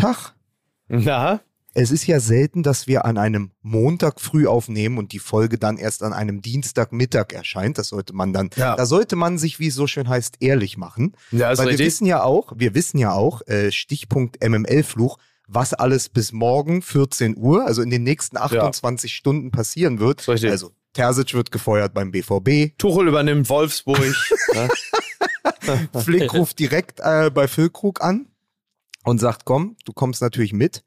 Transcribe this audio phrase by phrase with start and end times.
[0.00, 0.34] Stichtag.
[0.88, 1.40] Na?
[1.72, 5.76] Es ist ja selten, dass wir an einem Montag früh aufnehmen und die Folge dann
[5.76, 7.78] erst an einem Dienstagmittag erscheint.
[7.78, 8.74] Das sollte man dann, Ja.
[8.74, 11.14] da sollte man sich, wie es so schön heißt, ehrlich machen.
[11.30, 15.72] Ja, ist Weil wir wissen ja auch, wir wissen ja auch, äh, Stichpunkt MML-Fluch, was
[15.72, 20.26] alles bis morgen 14 Uhr, also in den nächsten 28 Stunden passieren wird.
[20.26, 20.50] Richtig.
[20.50, 24.12] Also Terzic wird gefeuert beim BVB, Tuchel übernimmt Wolfsburg.
[26.02, 28.26] Flick ruft direkt äh, bei Füllkrug an
[29.04, 30.84] und sagt, komm, du kommst natürlich mit.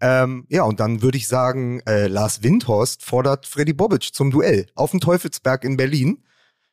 [0.00, 4.66] Ähm, ja, und dann würde ich sagen, äh, Lars Windhorst fordert Freddy Bobic zum Duell
[4.74, 6.24] auf dem Teufelsberg in Berlin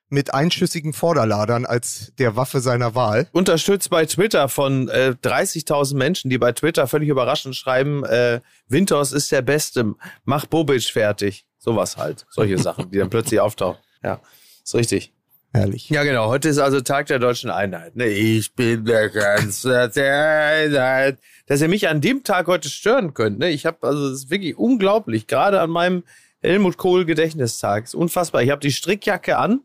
[0.09, 3.29] mit einschüssigen Vorderladern als der Waffe seiner Wahl.
[3.31, 9.13] Unterstützt bei Twitter von äh, 30.000 Menschen, die bei Twitter völlig überraschend schreiben, äh, Winters
[9.13, 11.45] ist der Beste, mach Bobic fertig.
[11.57, 12.25] Sowas halt.
[12.29, 13.79] Solche Sachen, die dann plötzlich auftauchen.
[14.03, 14.19] Ja,
[14.63, 15.13] ist richtig.
[15.53, 15.89] Herrlich.
[15.89, 16.27] Ja, genau.
[16.27, 17.97] Heute ist also Tag der deutschen Einheit.
[17.97, 21.19] Ne, ich bin der Kanzler der Einheit.
[21.45, 23.39] Dass ihr mich an dem Tag heute stören könnt.
[23.39, 23.49] Ne?
[23.49, 25.27] Ich habe, also es ist wirklich unglaublich.
[25.27, 26.03] Gerade an meinem
[26.41, 27.83] Helmut Kohl Gedächtnistag.
[27.83, 28.41] Ist unfassbar.
[28.43, 29.59] Ich habe die Strickjacke an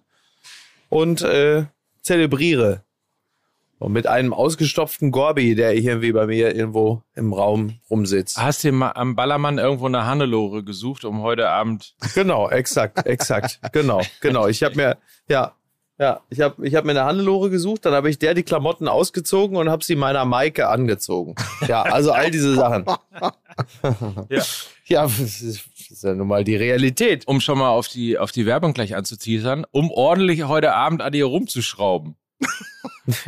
[0.89, 1.67] und äh,
[2.03, 2.83] zelebriere.
[3.78, 8.39] Und mit einem ausgestopften Gorbi, der irgendwie bei mir irgendwo im Raum rumsitzt.
[8.39, 11.95] Hast du mal am Ballermann irgendwo eine Hannelore gesucht, um heute Abend.
[12.15, 13.61] Genau, exakt, exakt.
[13.73, 14.48] genau, genau.
[14.48, 14.97] Ich habe mir,
[15.28, 15.55] ja,
[15.98, 18.86] ja, ich habe ich hab mir eine Hannelore gesucht, dann habe ich der die Klamotten
[18.86, 21.34] ausgezogen und habe sie meiner Maike angezogen.
[21.66, 22.84] Ja, also all diese Sachen.
[24.28, 24.42] Ja.
[24.84, 25.64] Ja, das ist,
[26.03, 27.27] ja nun mal die Realität.
[27.27, 31.12] Um schon mal auf die, auf die Werbung gleich anzuteasern, um ordentlich heute Abend an
[31.12, 32.16] dir rumzuschrauben.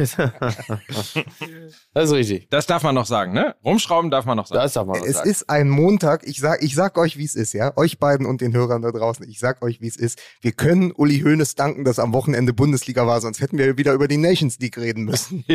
[1.94, 2.48] Das ist richtig.
[2.50, 3.54] Das darf man noch sagen, ne?
[3.64, 4.60] Rumschrauben darf man noch sagen.
[4.62, 5.30] Das darf man noch Es sagen.
[5.30, 6.26] ist ein Montag.
[6.26, 7.76] Ich sag, ich sag euch, wie es ist, ja.
[7.76, 9.28] Euch beiden und den Hörern da draußen.
[9.28, 10.20] Ich sag euch, wie es ist.
[10.40, 14.08] Wir können Uli Hoeneß danken, dass am Wochenende Bundesliga war, sonst hätten wir wieder über
[14.08, 15.44] die Nations League reden müssen.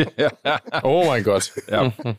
[0.84, 1.54] Oh mein Gott.
[1.70, 1.94] ja.
[2.04, 2.16] Nein,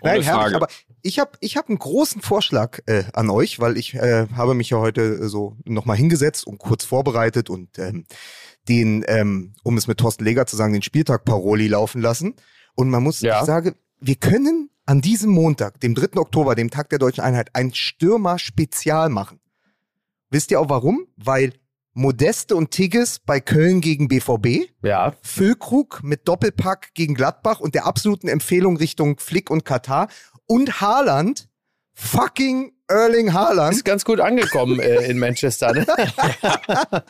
[0.00, 0.56] Ohne herrlich, Frage.
[0.56, 0.68] aber
[1.02, 4.70] ich habe ich hab einen großen Vorschlag äh, an euch, weil ich äh, habe mich
[4.70, 8.04] ja heute äh, so nochmal hingesetzt und kurz vorbereitet und ähm,
[8.68, 12.34] den, ähm, um es mit Thorsten Leger zu sagen, den Spieltag Paroli laufen lassen.
[12.74, 13.40] Und man muss, Ja.
[13.40, 16.18] ich sage, wir können an diesem Montag, dem 3.
[16.20, 19.40] Oktober, dem Tag der Deutschen Einheit, ein Stürmer-Spezial machen.
[20.30, 21.06] Wisst ihr auch warum?
[21.16, 21.52] Weil
[21.94, 27.84] Modeste und Tigges bei Köln gegen BVB, Ja, Füllkrug mit Doppelpack gegen Gladbach und der
[27.86, 30.08] absoluten Empfehlung Richtung Flick und Katar
[30.46, 31.48] und Haaland,
[31.92, 33.74] fucking Erling Haaland.
[33.74, 35.72] ist ganz gut angekommen äh, in Manchester.
[35.72, 35.86] Ne?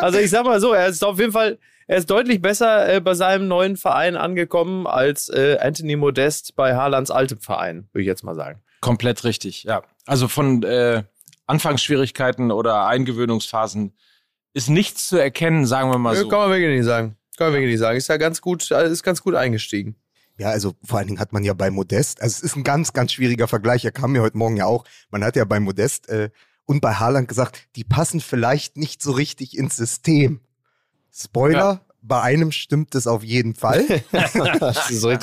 [0.00, 3.00] also ich sag mal so, er ist auf jeden Fall, er ist deutlich besser äh,
[3.00, 8.06] bei seinem neuen Verein angekommen als äh, Anthony Modest bei Haalands altem Verein, würde ich
[8.06, 8.60] jetzt mal sagen.
[8.80, 9.82] Komplett richtig, ja.
[10.06, 11.02] Also von äh,
[11.46, 13.94] Anfangsschwierigkeiten oder Eingewöhnungsphasen
[14.54, 16.28] ist nichts zu erkennen, sagen wir mal Äh, so.
[16.28, 17.16] Kann man wirklich nicht sagen.
[17.36, 17.96] Kann man wirklich nicht sagen.
[17.96, 19.96] Ist ja ganz gut, äh, ist ganz gut eingestiegen.
[20.38, 22.92] Ja, also vor allen Dingen hat man ja bei Modest, also es ist ein ganz,
[22.92, 26.08] ganz schwieriger Vergleich, er kam mir heute Morgen ja auch, man hat ja bei Modest
[26.08, 26.30] äh,
[26.64, 30.40] und bei Haaland gesagt, die passen vielleicht nicht so richtig ins System.
[31.12, 31.80] Spoiler, Ja.
[32.02, 33.84] bei einem stimmt es auf jeden Fall.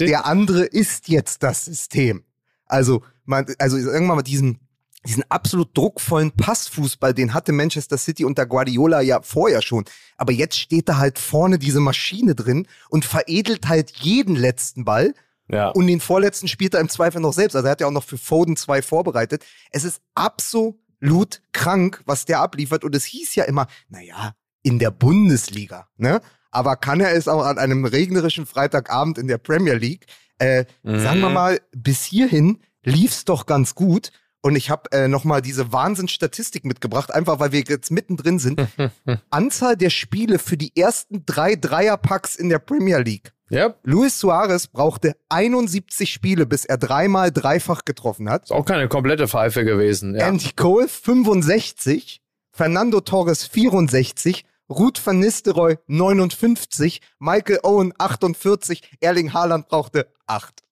[0.09, 2.24] Der andere ist jetzt das System.
[2.66, 4.59] Also, man, also irgendwann mal diesen,
[5.06, 9.86] diesen absolut druckvollen Passfußball, den hatte Manchester City unter Guardiola ja vorher schon.
[10.18, 15.14] Aber jetzt steht da halt vorne diese Maschine drin und veredelt halt jeden letzten Ball.
[15.48, 15.70] Ja.
[15.70, 17.56] Und den vorletzten spielt er im Zweifel noch selbst.
[17.56, 19.46] Also er hat ja auch noch für Foden zwei vorbereitet.
[19.72, 22.84] Es ist absolut krank, was der abliefert.
[22.84, 24.34] Und es hieß ja immer, naja,
[24.64, 26.22] in der Bundesliga, ne?
[26.50, 30.06] Aber kann er es auch an einem regnerischen Freitagabend in der Premier League?
[30.40, 31.00] Äh, Mhm.
[31.00, 34.12] Sagen wir mal, bis hierhin lief's doch ganz gut.
[34.45, 38.61] Und ich habe äh, nochmal diese Wahnsinnsstatistik mitgebracht, einfach weil wir jetzt mittendrin sind.
[39.31, 43.33] Anzahl der Spiele für die ersten drei Dreierpacks in der Premier League.
[43.50, 48.44] ja, Luis Suarez brauchte 71 Spiele, bis er dreimal dreifach getroffen hat.
[48.44, 50.13] ist auch keine komplette Pfeife gewesen.
[50.13, 50.28] Ja.
[50.28, 59.69] Andy Cole 65, Fernando Torres 64, Ruth van Nistelrooy 59, Michael Owen 48, Erling Haaland
[59.69, 60.65] brauchte 8.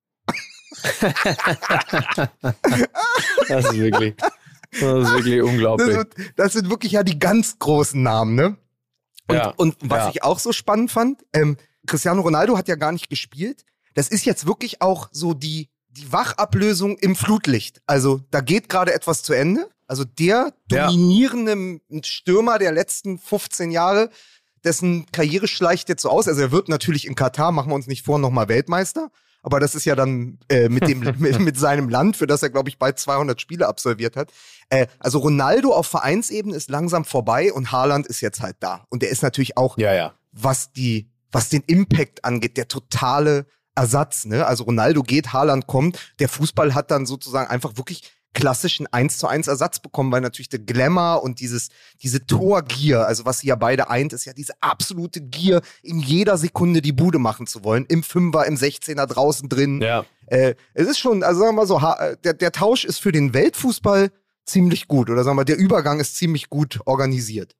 [3.47, 4.81] Das ist wirklich, das ist
[5.14, 5.96] wirklich Das, unglaublich.
[5.96, 8.58] sind- das sind wirklich ja die ganz großen Namen, ne?
[9.28, 10.09] Und, Ja, und was ja.
[10.09, 13.64] ich auch so spannend fand, ähm, Cristiano Ronaldo hat ja gar nicht gespielt.
[13.93, 17.81] Das ist jetzt wirklich auch so die, die Wachablösung im Flutlicht.
[17.85, 19.69] Also da geht gerade etwas zu Ende.
[19.87, 20.87] Also der Ja.
[20.87, 24.09] dominierende Stürmer der letzten 15 Jahre,
[24.64, 26.28] dessen Karriere schleicht jetzt so aus.
[26.28, 29.09] Also er wird natürlich in Katar, machen wir uns nicht vor, nochmal Weltmeister.
[29.43, 32.49] Aber das ist ja dann äh, mit, dem, mit, mit seinem Land, für das er,
[32.49, 34.31] glaube ich, bald 200 Spiele absolviert hat.
[34.69, 38.85] Äh, also Ronaldo auf Vereinsebene ist langsam vorbei und Haaland ist jetzt halt da.
[38.90, 40.13] Und der ist natürlich auch, Ja, ja.
[40.31, 43.45] was die, was den Impact angeht, der totale
[43.75, 44.45] Ersatz, ne?
[44.45, 46.13] Also Ronaldo geht, Haaland kommt.
[46.19, 50.50] Der Fußball hat dann sozusagen einfach wirklich klassischen 1 zu 1 Ersatz bekommen, weil natürlich
[50.50, 51.70] der Glamour und dieses,
[52.02, 56.38] diese Torgier, also was sie ja beide eint, ist ja diese absolute Gier, in jeder
[56.38, 57.85] Sekunde die Bude machen zu wollen.
[57.88, 59.82] Im Fünfer, im 16er, draußen drin.
[59.82, 60.06] Ja.
[60.28, 63.12] Äh, es ist schon, also sagen wir mal so, ha- der, der Tausch ist für
[63.12, 64.09] den Weltfußball
[64.46, 65.09] ziemlich gut.
[65.09, 67.53] Oder sagen wir, der Übergang ist ziemlich gut organisiert.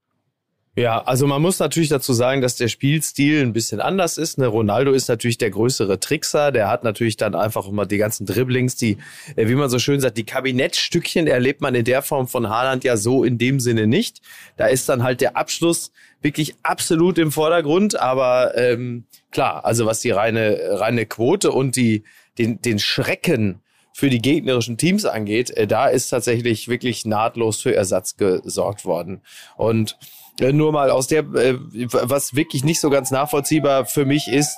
[0.76, 4.40] Ja, also man muss natürlich dazu sagen, dass der Spielstil ein bisschen anders ist.
[4.40, 4.48] Ne?
[4.48, 6.52] Ronaldo ist natürlich der größere Trickser.
[6.52, 8.98] Der hat natürlich dann einfach immer die ganzen Dribblings, die,
[9.36, 12.84] äh, wie man so schön sagt, die Kabinettstückchen erlebt man in der Form von Haaland
[12.84, 14.22] ja so in dem Sinne nicht.
[14.58, 15.92] Da ist dann halt der Abschluss
[16.24, 18.00] wirklich absolut im Vordergrund.
[18.00, 22.04] Aber ähm, klar, also was die reine, reine Quote und die,
[22.40, 23.60] den, den Schrecken
[23.94, 29.22] für die gegnerischen Teams angeht, äh, da ist tatsächlich wirklich nahtlos für Ersatz gesorgt worden.
[29.56, 30.00] Und
[30.40, 31.58] nur mal aus der, äh,
[31.92, 34.58] was wirklich nicht so ganz nachvollziehbar für mich ist,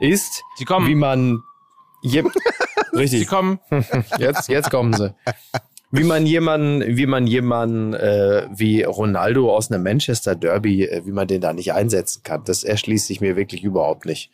[0.00, 0.88] ist, Sie kommen.
[0.88, 1.42] wie man
[2.02, 2.22] je
[2.92, 3.58] Sie richtig kommen.
[4.18, 5.14] jetzt jetzt kommen sie.
[5.90, 11.12] Wie man jemanden, wie man jemanden äh, wie Ronaldo aus einem Manchester Derby, äh, wie
[11.12, 14.30] man den da nicht einsetzen kann, das erschließt sich mir wirklich überhaupt nicht.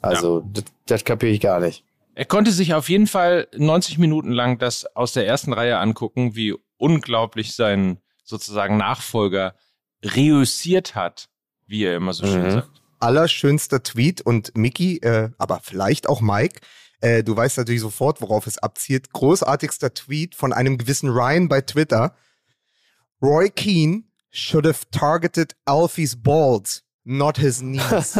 [0.00, 1.84] Also das, das kapiere ich gar nicht.
[2.14, 6.34] Er konnte sich auf jeden Fall 90 Minuten lang das aus der ersten Reihe angucken,
[6.34, 9.54] wie unglaublich sein sozusagen Nachfolger
[10.04, 11.28] reüssiert hat,
[11.66, 12.50] wie er immer so schön Mhm.
[12.50, 12.82] sagt.
[12.98, 16.60] Allerschönster Tweet und Mickey, äh, aber vielleicht auch Mike,
[17.00, 19.12] äh, du weißt natürlich sofort, worauf es abzielt.
[19.12, 22.14] Großartigster Tweet von einem gewissen Ryan bei Twitter.
[23.22, 28.14] Roy Keane should have targeted Alfie's balls, not his knees.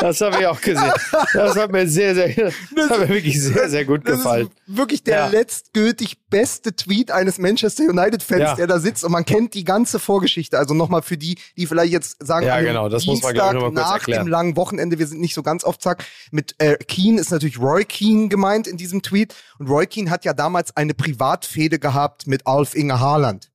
[0.00, 0.92] Das habe ich auch gesehen.
[1.32, 2.28] Das hat mir sehr, sehr,
[2.74, 4.46] das hat mir wirklich sehr, sehr gut Das gefallen.
[4.66, 5.26] ist wirklich der Ja.
[5.28, 8.54] letztgültig beste Tweet eines Manchester United-Fans, Ja.
[8.54, 10.58] der da sitzt und man kennt die ganze Vorgeschichte.
[10.58, 13.40] Also nochmal für die, die vielleicht jetzt sagen, Ja, dem genau, das muss man, ich,
[13.40, 14.26] Dienstag nach erklären.
[14.26, 16.04] dem langen Wochenende, wir sind nicht so ganz auf Zack.
[16.30, 19.34] Mit äh, Keane ist natürlich Roy Keane gemeint in diesem Tweet.
[19.58, 23.50] Und Roy Keane hat ja damals eine Privatfehde gehabt mit Alf Inge Haaland,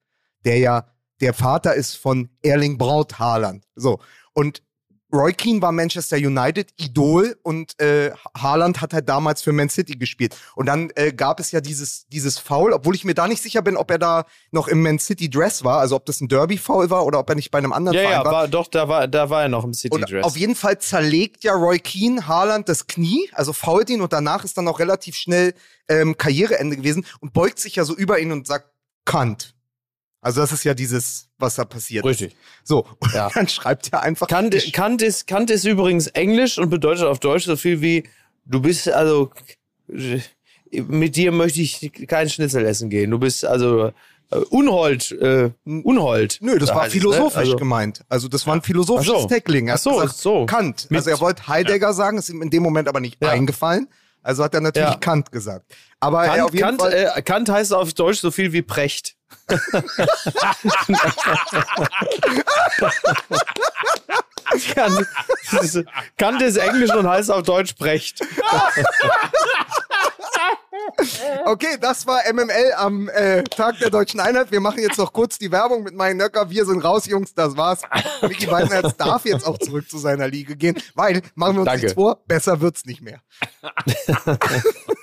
[0.45, 0.85] der ja
[1.23, 3.63] der Vater ist von Erling Braut Haaland.
[3.75, 3.99] So.
[4.33, 4.61] Und
[5.13, 9.95] Roy Keane war Manchester United Idol und äh, Haaland hat halt damals für Man City
[9.95, 10.35] gespielt.
[10.55, 13.61] Und dann äh, gab es ja dieses, dieses Foul, obwohl ich mir da nicht sicher
[13.61, 16.89] bin, ob er da noch im Man City Dress war, also ob das ein Derby-Foul
[16.89, 18.31] war oder ob er nicht bei einem anderen Ja, Verein ja, war.
[18.33, 20.25] war, doch, da war, da war er noch im Und City-Dress.
[20.25, 24.43] auf jeden Fall zerlegt ja Roy Keane Haaland das Knie, also fault ihn und danach
[24.43, 25.53] ist dann auch relativ schnell
[25.87, 28.71] ähm, Karriereende gewesen und beugt sich ja so über ihn und sagt
[29.05, 29.52] Kant.
[30.23, 32.05] Also das ist ja dieses, was da passiert.
[32.05, 32.35] Richtig.
[32.63, 33.29] So, und Ja.
[33.33, 34.27] dann schreibt er einfach.
[34.27, 38.03] Kant, Kant, ist, Kant ist übrigens Englisch und bedeutet auf Deutsch so viel wie,
[38.45, 39.31] du bist also,
[40.71, 43.11] mit dir möchte ich keinen Schnitzel essen gehen.
[43.11, 43.91] Du bist also
[44.31, 46.37] äh, Unhold, äh, Unhold.
[46.41, 47.01] Nö, das Da war heißt es, ne?
[47.01, 48.01] philosophisch Also- gemeint.
[48.09, 49.27] Also das war ein philosophisches so.
[49.27, 49.67] Tackling.
[49.67, 50.45] Er Ach hat so, gesagt, so.
[50.45, 50.87] Kant.
[50.89, 53.29] Mit- also er wollte Heidegger sagen, ist ihm in dem Moment aber nicht Ja.
[53.29, 53.87] eingefallen.
[54.23, 54.95] Also hat er natürlich Ja.
[54.95, 55.65] Kant gesagt.
[55.99, 57.11] Aber er auf Kant, jeden Kant, Fall.
[57.15, 59.15] äh, Kant heißt auf Deutsch so viel wie Precht.
[64.75, 65.07] Kant,
[65.51, 65.85] das ist-
[66.17, 68.19] Kant ist Englisch und heißt auf Deutsch Precht.
[71.45, 74.51] Okay, das war MML am äh, Tag der Deutschen Einheit.
[74.51, 76.49] Wir machen jetzt noch kurz die Werbung mit meinen Nöcker.
[76.49, 77.81] Wir sind raus, Jungs, das war's.
[78.21, 81.81] Micky Beisenherz darf jetzt auch zurück zu seiner Liga gehen, weil, machen wir uns Danke.
[81.83, 83.21] nichts vor, besser wird's nicht mehr.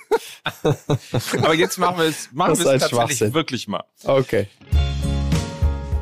[0.63, 3.83] Aber jetzt machen wir es, machen wir es tatsächlich wirklich mal.
[4.03, 4.47] Okay.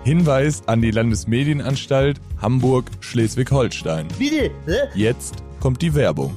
[0.04, 4.08] Hinweis an die Landesmedienanstalt Hamburg-Schleswig-Holstein.
[4.18, 4.52] Bitte?
[4.66, 4.90] Hä?
[4.96, 6.36] Jetzt kommt die Werbung.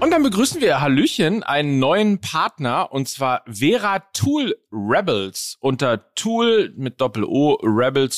[0.00, 5.58] Und dann begrüßen wir Hallöchen, einen neuen Partner, und zwar Vera Tool Rebels.
[5.60, 8.12] Unter tool mit Doppel-O rebels.de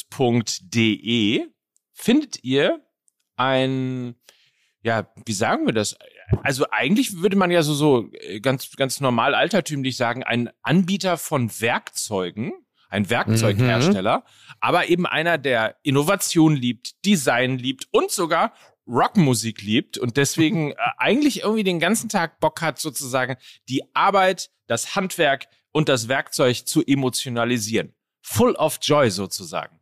[1.93, 2.81] findet ihr
[3.37, 4.15] ein,
[4.81, 5.95] ja, wie sagen wir das?
[6.43, 11.17] Also eigentlich würde man ja so, so äh, ganz, ganz normal altertümlich sagen, ein Anbieter
[11.17, 12.53] von Werkzeugen,
[12.89, 14.25] ein Werkzeughersteller,
[14.61, 18.53] aber eben einer, der Innovation liebt, Design liebt und sogar
[18.87, 23.37] Rockmusik liebt und deswegen äh, eigentlich irgendwie den ganzen Tag Bock hat, sozusagen
[23.69, 27.95] die Arbeit, das Handwerk und das Werkzeug zu emotionalisieren.
[28.23, 29.81] Full of joy sozusagen.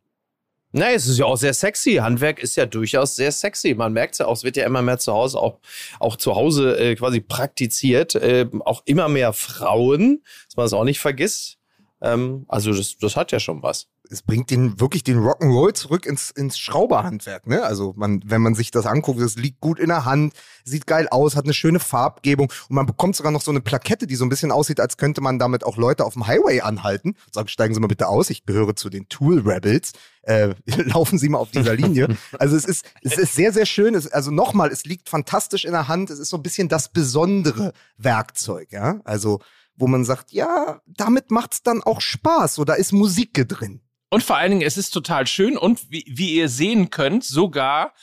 [0.74, 1.96] Na, es ist ja auch sehr sexy.
[1.96, 3.74] Handwerk ist ja durchaus sehr sexy.
[3.74, 5.58] Man merkt ja auch, es wird ja immer mehr zu Hause, auch,
[6.00, 8.14] auch zu Hause äh, quasi praktiziert.
[8.14, 11.58] Äh, auch immer mehr Frauen, dass man das auch nicht vergisst.
[12.02, 13.86] Ähm, also das, das hat ja schon was.
[14.10, 17.46] es bringt den wirklich den Rock'n'Roll zurück ins, ins Schrauberhandwerk.
[17.46, 17.62] Ne?
[17.62, 21.06] Also man, wenn man sich das anguckt, das liegt gut in der Hand, sieht geil
[21.10, 24.24] aus, hat eine schöne Farbgebung und man bekommt sogar noch so eine Plakette, die so
[24.24, 27.14] ein bisschen aussieht, als könnte man damit auch Leute auf dem Highway anhalten.
[27.30, 29.92] Sagen, steigen Sie mal bitte aus, ich gehöre zu den Tool Rebels.
[30.22, 30.54] Äh,
[30.84, 32.08] laufen Sie mal auf dieser Linie.
[32.36, 33.94] Also es ist, es ist sehr, sehr schön.
[33.94, 36.10] Es, also nochmal, es liegt fantastisch in der Hand.
[36.10, 39.00] Es ist so ein bisschen das besondere Werkzeug, ja.
[39.04, 39.40] Also
[39.76, 42.54] wo man sagt, ja, damit macht's dann auch Spaß.
[42.56, 43.80] So, da ist Musik drin.
[44.10, 47.94] Und vor allen Dingen, es ist total schön und wie, wie ihr sehen könnt, sogar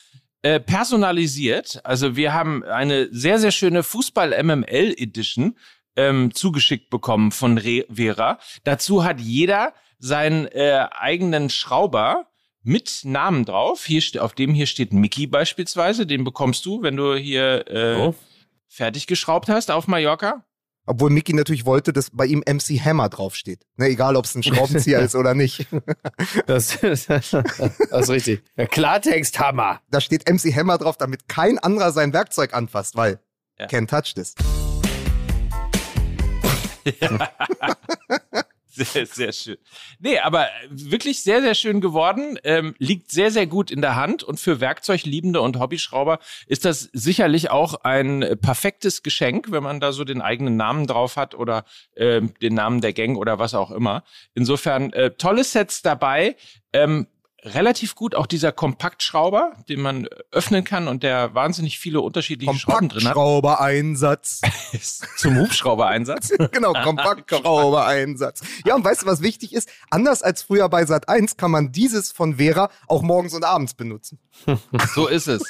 [0.41, 1.81] äh, personalisiert.
[1.83, 5.55] Also wir haben eine sehr, sehr schöne Fußball-MML-Edition
[5.95, 8.39] ähm, zugeschickt bekommen von Re Vera.
[8.63, 12.27] Dazu hat jeder seinen äh, eigenen Schrauber
[12.63, 13.85] mit Namen drauf.
[13.85, 16.05] Hier auf dem hier steht Mickey beispielsweise.
[16.07, 18.15] Den bekommst du, wenn du hier äh, Oh.
[18.67, 20.45] fertig geschraubt hast auf Mallorca.
[20.89, 23.63] Obwohl Mickey natürlich wollte, dass bei ihm MC Hammer draufsteht.
[23.77, 25.67] Ne, egal, ob es ein Schraubenzieher ist oder nicht.
[26.47, 28.41] Das, das, das ist richtig.
[28.57, 29.81] Der Klartext-Hammer.
[29.91, 33.19] Da steht MC Hammer drauf, damit kein anderer sein Werkzeug anfasst, weil
[33.59, 33.67] Ja.
[33.67, 34.33] can't touch this.
[38.71, 39.57] Sehr, sehr schön.
[39.99, 42.37] Nee, aber wirklich sehr, sehr schön geworden.
[42.43, 44.23] Ähm, liegt sehr, sehr gut in der Hand.
[44.23, 49.79] Und für Werkzeugliebende und Hobbyschrauber ist das sicherlich auch ein äh, perfektes Geschenk, wenn man
[49.79, 53.55] da so den eigenen Namen drauf hat oder ähm, den Namen der Gang oder was
[53.55, 54.03] auch immer.
[54.35, 56.35] Insofern äh, tolle Sets dabei.
[56.71, 57.07] Ähm,
[57.43, 62.89] relativ gut auch dieser Kompaktschrauber, den man öffnen kann und der wahnsinnig viele unterschiedliche Schrauben
[62.89, 63.13] drin hat.
[63.13, 64.41] Kompaktschrauber-Einsatz.
[65.17, 66.33] Zum Hubschrauber-Einsatz.
[66.51, 68.41] genau, Kompaktschrauber-Einsatz.
[68.65, 69.69] Ja, und weißt du, was wichtig ist?
[69.89, 73.73] Anders als früher bei Sat 1 kann man dieses von Vera auch morgens und abends
[73.73, 74.19] benutzen.
[74.95, 75.43] So ist es.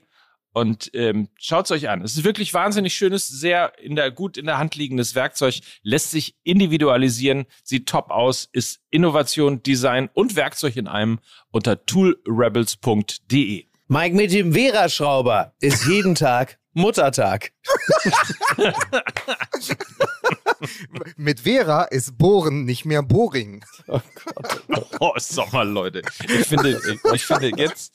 [0.55, 2.01] und ähm, schaut's euch an.
[2.01, 6.11] Es ist wirklich wahnsinnig schönes, sehr in der gut in der Hand liegendes Werkzeug, lässt
[6.11, 11.19] sich individualisieren, sieht top aus, ist Innovation, Design und Werkzeug in einem
[11.51, 13.65] unter toolrebels.de.
[13.87, 17.51] Mike mit dem Vera-Schrauber ist jeden Tag Muttertag.
[21.17, 23.63] Mit Vera ist Bohren nicht mehr Boring.
[24.99, 26.01] Oh, sag mal, Leute.
[26.27, 27.93] Ich finde, ich, ich finde jetzt,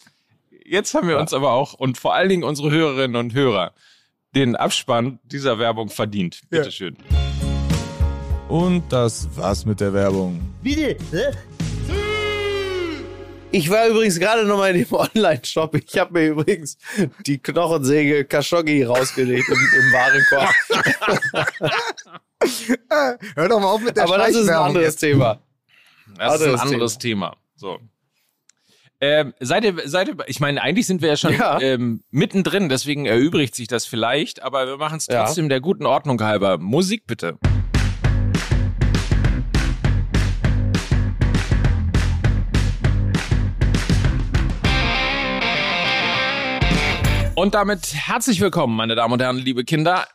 [0.65, 3.75] jetzt haben wir uns aber auch und vor allen Dingen unsere Hörerinnen und Hörer
[4.35, 6.41] den Abspann dieser Werbung verdient.
[6.51, 6.59] Ja.
[6.59, 6.97] Bitteschön.
[8.49, 10.41] Und das war's mit der Werbung.
[13.53, 15.75] Ich war übrigens gerade noch mal in dem Online-Shop.
[15.75, 16.79] Ich habe mir übrigens
[17.27, 20.55] die Knochensäge Khashoggi rausgelegt im, im Warenkorb.
[23.37, 24.97] Hör doch mal auf mit der Aber das ist ein anderes.
[24.97, 25.41] Thema.
[26.17, 27.37] Das ist ein Anderes anderes Thema.
[27.57, 27.79] So.
[29.01, 31.59] Ähm, seid ihr, seid ihr, ich meine, eigentlich sind wir ja schon Ja.
[31.61, 35.25] Ähm, mittendrin, deswegen erübrigt sich das vielleicht, aber wir machen es Ja.
[35.25, 36.59] trotzdem der guten Ordnung halber.
[36.59, 37.39] Musik bitte.
[47.41, 50.07] Und damit herzlich willkommen, meine Damen und Herren, liebe Kinder,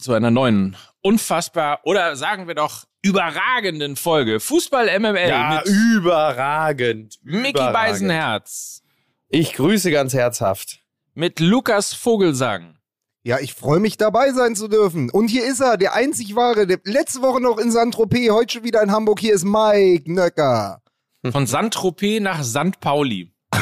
[0.00, 7.20] zu einer neuen, unfassbar oder sagen wir doch überragenden Folge Fußball MML Ja, mit überragend.
[7.22, 7.72] Mickey überragend.
[7.72, 8.82] Beisenherz,
[9.28, 10.80] Ich grüße ganz herzhaft.
[11.14, 12.78] mit Lukas Vogelsang,
[13.22, 15.08] Ja, ich freue mich dabei sein zu dürfen.
[15.08, 18.64] Und hier ist er, der einzig wahre, der letzte Woche noch in Saint-Tropez, heute schon
[18.64, 19.20] wieder in Hamburg.
[19.20, 20.82] Hier ist Mike Nöcker.
[21.30, 22.80] von Saint-Tropez nach St.
[22.80, 23.32] Pauli.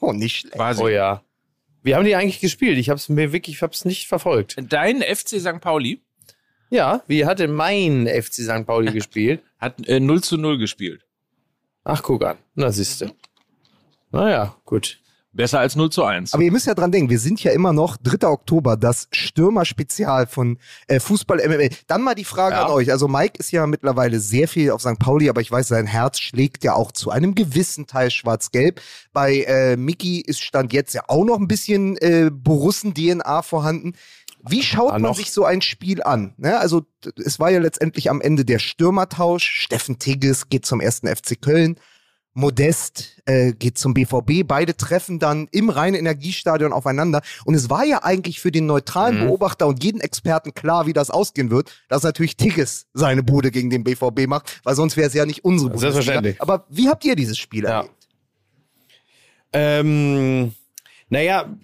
[0.00, 0.54] Oh, nicht schlecht.
[0.56, 0.82] Quasi.
[0.82, 1.22] Oh ja.
[1.84, 2.78] Wie haben die eigentlich gespielt?
[2.78, 4.56] Ich habe es mir wirklich, ich habe es nicht verfolgt.
[4.70, 5.60] Dein FC St.
[5.60, 6.00] Pauli
[6.70, 8.66] Ja, wie hat denn mein FC St.
[8.66, 9.42] Pauli gespielt?
[9.58, 11.04] hat äh, 0 zu 0 gespielt.
[11.84, 12.38] Ach, guck an.
[12.54, 13.12] Na, siehste.
[14.10, 14.98] Naja, gut.
[15.34, 16.32] Besser als 0 zu 1.
[16.32, 18.26] Aber ihr müsst ja dran denken, wir sind ja immer noch 3.
[18.28, 21.70] Oktober, das Stürmer-Spezial von äh, Fußball MML.
[21.86, 22.66] Dann mal die Frage Ja.
[22.66, 22.90] an euch.
[22.92, 24.98] Also Mike ist ja mittlerweile sehr viel auf St.
[24.98, 28.80] Pauli, aber ich weiß, sein Herz schlägt ja auch zu einem gewissen Teil schwarz-gelb.
[29.12, 33.92] Bei äh, Mickey ist Stand jetzt ja auch noch ein bisschen äh, Borussen-DNA vorhanden.
[34.46, 35.16] Wie schaut Ah, man noch.
[35.16, 36.34] sich so ein Spiel an?
[36.36, 36.58] Ne?
[36.58, 36.82] Also
[37.16, 39.44] es war ja letztendlich am Ende der Stürmertausch.
[39.44, 41.76] Steffen Tigges geht zum ersten FC Köln.
[42.34, 44.46] Modest äh, geht zum BVB.
[44.46, 47.22] Beide treffen dann im reinen Energiestadion aufeinander.
[47.44, 49.26] Und es war ja eigentlich für den neutralen Mhm.
[49.26, 53.70] Beobachter und jeden Experten klar, wie das ausgehen wird, dass natürlich Tigges seine Bude gegen
[53.70, 55.80] den BVB macht, weil sonst wäre es ja nicht unsere Bude.
[55.80, 56.42] Selbstverständlich.
[56.42, 57.78] Aber wie habt ihr dieses Spiel Ja.
[57.78, 57.94] erlebt?
[59.52, 60.52] Ähm,
[61.08, 61.54] naja,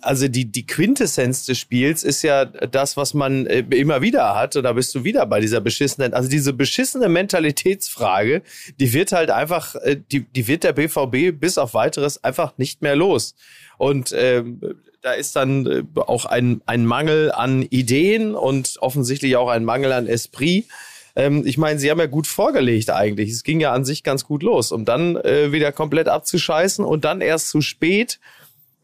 [0.00, 4.56] also die, die Quintessenz des Spiels ist ja das, was man äh, immer wieder hat.
[4.56, 8.42] Und da bist du wieder bei dieser beschissenen, also diese beschissene Mentalitätsfrage,
[8.78, 12.82] die wird halt einfach, äh, die, die wird der BVB bis auf weiteres einfach nicht
[12.82, 13.34] mehr los.
[13.76, 14.60] Und ähm,
[15.02, 19.92] da ist dann äh, auch ein, ein Mangel an Ideen und offensichtlich auch ein Mangel
[19.92, 20.66] an Esprit.
[21.14, 23.30] Ähm, ich meine, sie haben ja gut vorgelegt eigentlich.
[23.30, 27.04] Es ging ja an sich ganz gut los, um dann äh, wieder komplett abzuscheißen und
[27.04, 28.18] dann erst zu spät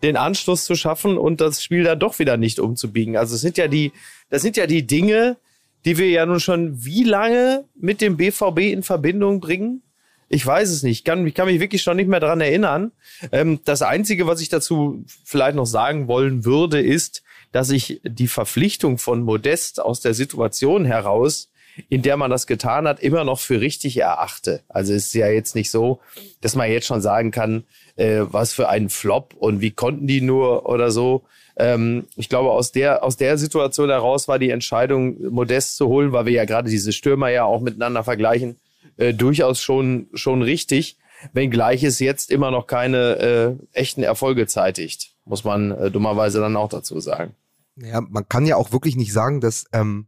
[0.04, 3.16] den Anschluss zu schaffen und das Spiel dann doch wieder nicht umzubiegen.
[3.16, 3.92] Also es sind ja die,
[4.30, 5.36] das sind ja die Dinge,
[5.84, 9.82] die wir ja nun schon wie lange mit dem BVB in Verbindung bringen?
[10.28, 10.98] Ich weiß es nicht.
[10.98, 12.92] Ich kann, ich kann mich wirklich schon nicht mehr daran erinnern.
[13.30, 18.28] Ähm, das Einzige, was ich dazu vielleicht noch sagen wollen würde, ist, dass ich die
[18.28, 21.50] Verpflichtung von Modest aus der Situation heraus
[21.88, 24.62] in der man das getan hat, immer noch für richtig erachte.
[24.68, 26.00] Also es ist ja jetzt nicht so,
[26.40, 27.64] dass man jetzt schon sagen kann,
[27.96, 31.24] äh, was für ein Flop und wie konnten die nur oder so.
[31.56, 36.12] Ähm, ich glaube, aus der, aus der Situation heraus war die Entscheidung, Modest zu holen,
[36.12, 38.56] weil wir ja gerade diese Stürmer ja auch miteinander vergleichen,
[38.96, 40.96] äh, durchaus schon, schon richtig,
[41.32, 46.56] wenngleich es jetzt immer noch keine äh, echten Erfolge zeitigt, muss man äh, dummerweise dann
[46.56, 47.34] auch dazu sagen.
[47.76, 50.06] Ja, man kann ja auch wirklich nicht sagen, dass ähm,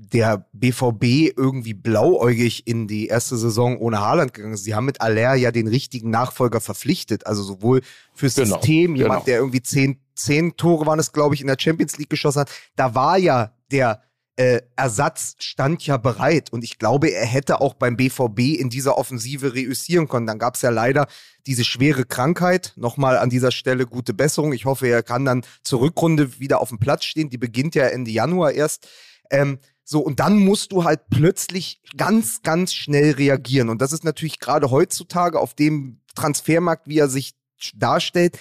[0.00, 4.64] der BVB irgendwie blauäugig in die erste Saison ohne Haaland gegangen ist.
[4.64, 7.26] Sie haben mit Aller ja den richtigen Nachfolger verpflichtet.
[7.26, 7.82] Also sowohl
[8.14, 9.24] fürs genau, System, jemand, genau.
[9.26, 12.50] der irgendwie zehn, zehn Tore waren es, glaube ich, in der Champions League geschossen hat.
[12.76, 14.02] Da war ja der
[14.36, 16.52] äh, Ersatz stand ja bereit.
[16.52, 20.28] Und ich glaube, er hätte auch beim BVB in dieser Offensive reüssieren können.
[20.28, 21.08] Dann gab es ja leider
[21.46, 22.72] diese schwere Krankheit.
[22.76, 24.52] Nochmal an dieser Stelle gute Besserung.
[24.52, 27.30] Ich hoffe, er kann dann zur Rückrunde wieder auf dem Platz stehen.
[27.30, 28.86] Die beginnt ja Ende Januar erst.
[29.30, 29.58] Ähm,
[29.90, 33.70] so, und dann musst du halt plötzlich ganz, ganz schnell reagieren.
[33.70, 37.32] Und das ist natürlich gerade heutzutage auf dem Transfermarkt, wie er sich
[37.74, 38.38] darstellt,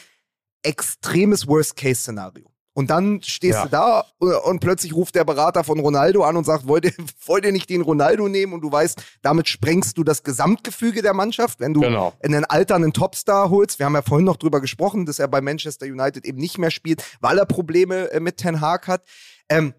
[0.61, 2.51] extremes Worst-Case-Szenario.
[2.73, 3.63] Und dann stehst ja.
[3.63, 6.91] du da und plötzlich ruft der Berater von Ronaldo an und sagt, wollt ihr,
[7.25, 8.51] wollt ihr nicht den Ronaldo nehmen?
[8.51, 12.11] Und du weißt, damit sprengst du das Gesamtgefüge der Mannschaft, wenn du genau.
[12.21, 13.79] einen alternden Topstar holst.
[13.79, 16.71] Wir haben ja vorhin noch drüber gesprochen, dass er bei Manchester United eben nicht mehr
[16.71, 19.03] spielt, weil er Probleme äh, mit Ten Hag hat.
[19.47, 19.73] Ähm,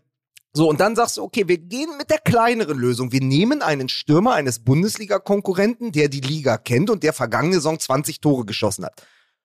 [0.59, 3.13] so, und dann sagst du, okay, wir gehen mit der kleineren Lösung.
[3.13, 8.21] Wir nehmen einen Stürmer eines Bundesliga-Konkurrenten, der die Liga kennt und der vergangene Saison 20
[8.21, 9.01] Tore geschossen hat.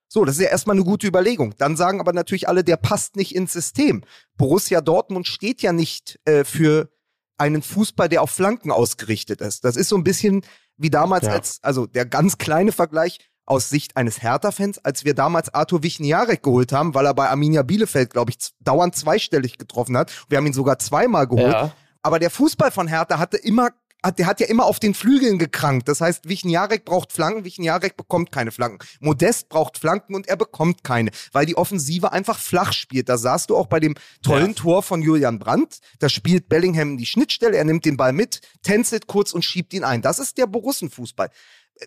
[0.07, 1.53] So, das ist ja erstmal eine gute Überlegung.
[1.59, 4.03] Dann sagen aber natürlich alle, der passt nicht ins System.
[4.37, 6.89] Borussia Dortmund steht ja nicht äh, für
[7.37, 9.65] einen Fußball, der auf Flanken ausgerichtet ist.
[9.65, 10.43] Das ist so ein bisschen
[10.77, 11.33] wie damals ja.
[11.33, 16.43] als, also der ganz kleine Vergleich, aus Sicht eines Hertha-Fans, als wir damals Arthur Wichniarek
[16.43, 20.11] geholt haben, weil er bei Arminia Bielefeld, glaube ich, dauernd zweistellig getroffen hat.
[20.29, 21.51] Wir haben ihn sogar zweimal geholt.
[21.51, 21.71] Ja.
[22.01, 23.69] Aber der Fußball von Hertha hatte immer
[24.11, 25.87] der hat ja immer auf den Flügeln gekrankt.
[25.87, 28.85] Das heißt, Wichniarek braucht Flanken, Wichniarek bekommt keine Flanken.
[28.99, 33.07] Modest braucht Flanken und er bekommt keine, weil die Offensive einfach flach spielt.
[33.07, 34.53] Da sahst du auch bei dem tollen ja.
[34.53, 35.79] Tor von Julian Brandt.
[35.99, 39.73] Da spielt Bellingham in die Schnittstelle, er nimmt den Ball mit, tänzelt kurz und schiebt
[39.73, 40.01] ihn ein.
[40.01, 41.29] Das ist der Borussenfußball.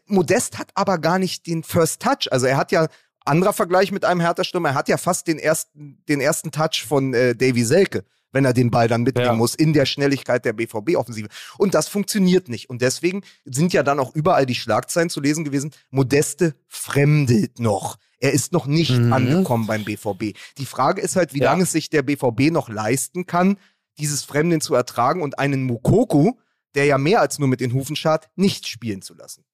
[0.07, 2.31] Modest hat aber gar nicht den First Touch.
[2.31, 2.89] Also er hat ja
[3.25, 7.13] anderer Vergleich mit einem Hertha-Stürmer, er hat ja fast den ersten, den ersten Touch von
[7.13, 9.35] äh, Davy Selke, wenn er den Ball dann mitnehmen ja.
[9.35, 11.29] muss in der Schnelligkeit der BVB-Offensive.
[11.59, 12.71] Und das funktioniert nicht.
[12.71, 17.97] Und deswegen sind ja dann auch überall die Schlagzeilen zu lesen gewesen, Modeste fremdelt noch.
[18.19, 19.13] Er ist noch nicht mhm.
[19.13, 20.37] angekommen beim BVB.
[20.59, 21.51] Die Frage ist halt, wie ja.
[21.51, 23.59] lange es sich der BVB noch leisten kann,
[23.99, 26.33] dieses Fremden zu ertragen und einen Mukoku,
[26.75, 29.46] der ja mehr als nur mit den Hufen schart, nicht spielen zu lassen.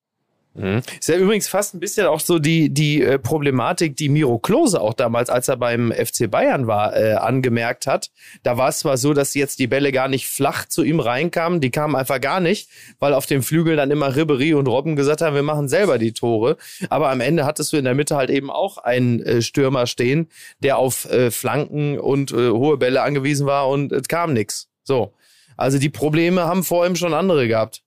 [0.54, 0.82] Mhm.
[1.00, 4.80] Ist ja übrigens fast ein bisschen auch so die, die äh, Problematik, die Miro Klose
[4.80, 8.10] auch damals, als er beim FC Bayern war, äh, angemerkt hat.
[8.42, 11.60] Da war es zwar so, dass jetzt die Bälle gar nicht flach zu ihm reinkamen,
[11.60, 15.22] die kamen einfach gar nicht, weil auf dem Flügel dann immer Ribery und Robben gesagt
[15.22, 16.58] haben, wir machen selber die Tore.
[16.90, 20.28] Aber am Ende hattest du in der Mitte halt eben auch einen äh, Stürmer stehen,
[20.58, 24.68] der auf äh, Flanken und äh, hohe Bälle angewiesen war und es kam nichts.
[24.84, 25.14] So.
[25.56, 27.82] Also die Probleme haben vor ihm schon andere gehabt.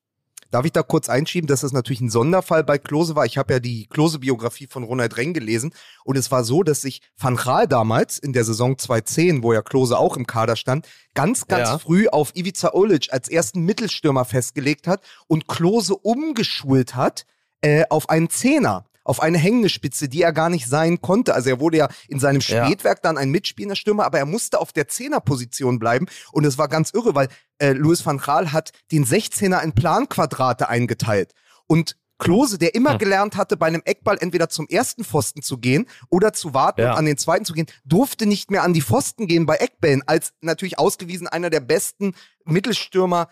[0.55, 3.25] Darf ich da kurz einschieben, dass das natürlich ein Sonderfall bei Klose war?
[3.25, 5.73] Ich habe ja die Klose-Biografie von Ronald Reng gelesen
[6.05, 9.61] und es war so, dass sich Van Gaal damals in der Saison 2010, wo ja
[9.61, 11.77] Klose auch im Kader stand, ganz, ganz ja.
[11.77, 17.25] früh auf Ivica Olic als ersten Mittelstürmer festgelegt hat und Klose umgeschult hat
[17.59, 21.33] äh, auf einen Zehner auf eine hängende Spitze, die er gar nicht sein konnte.
[21.33, 24.73] Also er wurde ja in seinem Spätwerk dann ein mitspielender Stürmer, aber er musste auf
[24.73, 29.05] der Zehnerposition bleiben und es war ganz irre, weil äh, Louis van Gaal hat den
[29.05, 31.31] 16er in Planquadrate eingeteilt
[31.67, 32.97] und Klose, der immer hm.
[32.99, 36.91] gelernt hatte, bei einem Eckball entweder zum ersten Pfosten zu gehen oder zu warten ja.
[36.91, 40.01] und an den zweiten zu gehen, durfte nicht mehr an die Pfosten gehen bei Eckbällen,
[40.07, 42.13] als natürlich ausgewiesen einer der besten
[42.45, 43.29] Mittelstürmer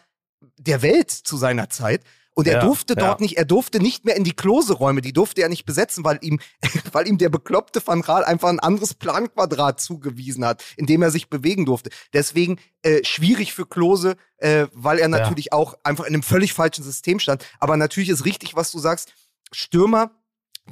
[0.58, 2.02] der Welt zu seiner Zeit.
[2.36, 3.00] Und er Ja, durfte ja.
[3.00, 6.20] dort nicht, er durfte nicht mehr in die Klose-Räume, die durfte er nicht besetzen, weil
[6.22, 6.40] ihm,
[6.92, 11.12] weil ihm der bekloppte Van Gaal einfach ein anderes Planquadrat zugewiesen hat, in dem er
[11.12, 11.90] sich bewegen durfte.
[12.12, 16.84] Deswegen äh, schwierig für Klose, äh, weil er natürlich auch einfach in einem völlig falschen
[16.84, 17.46] System stand.
[17.60, 19.14] Aber natürlich ist richtig, was du sagst.
[19.52, 20.12] Stürmer,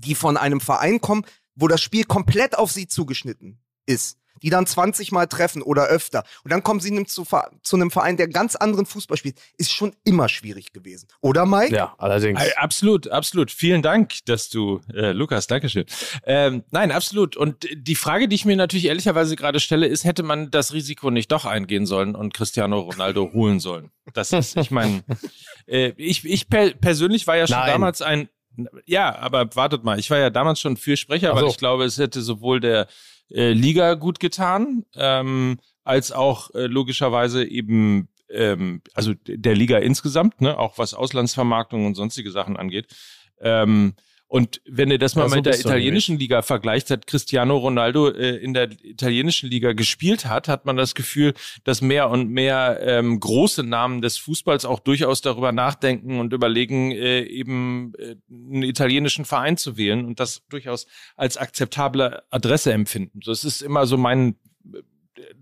[0.03, 1.23] die von einem Verein kommen,
[1.55, 6.23] wo das Spiel komplett auf sie zugeschnitten ist, die dann 20 Mal treffen oder öfter
[6.43, 7.25] und dann kommen sie zu,
[7.61, 11.07] zu einem Verein, der ganz anderen Fußball spielt, ist schon immer schwierig gewesen.
[11.21, 11.75] Oder Mike?
[11.75, 12.41] Ja, allerdings.
[12.55, 13.51] Absolut, absolut.
[13.51, 15.85] Vielen Dank, dass du, äh, Lukas, Dankeschön.
[16.25, 17.37] Ähm, nein, absolut.
[17.37, 21.11] Und die Frage, die ich mir natürlich ehrlicherweise gerade stelle, ist, hätte man das Risiko
[21.11, 23.91] nicht doch eingehen sollen und Cristiano Ronaldo holen sollen?
[24.13, 25.03] Das ist, ich meine,
[25.67, 27.71] äh, ich, ich per persönlich war ja schon Nein.
[27.71, 28.29] damals ein,
[28.85, 31.49] ja, aber wartet mal, ich war ja damals schon Fürsprecher, Ach weil so.
[31.49, 32.87] ich glaube, es hätte sowohl der
[33.33, 40.41] äh, Liga gut getan, ähm, als auch äh, logischerweise eben ähm, also der Liga insgesamt,
[40.41, 42.87] ne, auch was Auslandsvermarktung und sonstige Sachen angeht.
[43.39, 43.95] Ähm,
[44.31, 48.07] und wenn ihr das mal Ja, so mit der italienischen Liga vergleicht, hat Cristiano Ronaldo
[48.07, 51.33] äh, in der italienischen Liga gespielt hat, hat man das Gefühl,
[51.65, 56.93] dass mehr und mehr ähm, große Namen des Fußballs auch durchaus darüber nachdenken und überlegen,
[56.93, 63.19] äh, eben äh, einen italienischen Verein zu wählen und das durchaus als akzeptable Adresse empfinden.
[63.21, 64.37] So, es ist immer so mein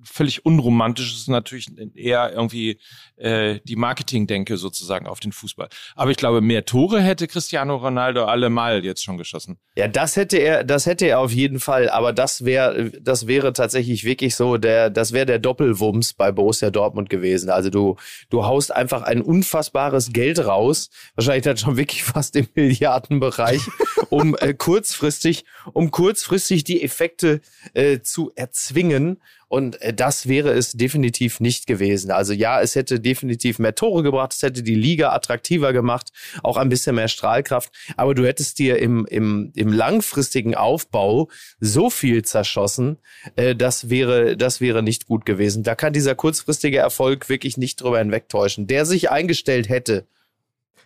[0.04, 2.80] völlig unromantisch ist natürlich eher irgendwie
[3.18, 5.70] äh, die Marketingdenke sozusagen auf den Fußball.
[5.96, 9.60] Aber ich glaube, mehr Tore hätte Cristiano Ronaldo allemal jetzt schon geschossen.
[9.78, 13.54] Ja, das hätte er, das hätte er auf jeden Fall, aber das wäre, das wäre
[13.54, 17.50] tatsächlich wirklich so der, das wäre der Doppelwumms bei Borussia Dortmund gewesen.
[17.50, 17.96] Also du,
[18.30, 23.62] du haust einfach ein unfassbares Geld raus, wahrscheinlich dann schon wirklich fast im Milliardenbereich,
[24.10, 27.42] um äh, kurzfristig, um kurzfristig die Effekte
[27.74, 29.22] äh, zu erzwingen.
[29.50, 32.12] Und äh, das wäre es definitiv nicht gewesen.
[32.12, 36.12] Also ja, es hätte definitiv mehr Tore gebracht, es hätte die Liga attraktiver gemacht,
[36.44, 37.74] auch ein bisschen mehr Strahlkraft.
[37.98, 43.00] Aber du hättest dir im, im, im langfristigen Aufbau so viel zerschossen,
[43.36, 45.64] äh, das wäre, das wäre nicht gut gewesen.
[45.64, 48.68] Da kann dieser kurzfristige Erfolg wirklich nicht drüber hinwegtäuschen.
[48.68, 50.08] Der sich eingestellt hätte,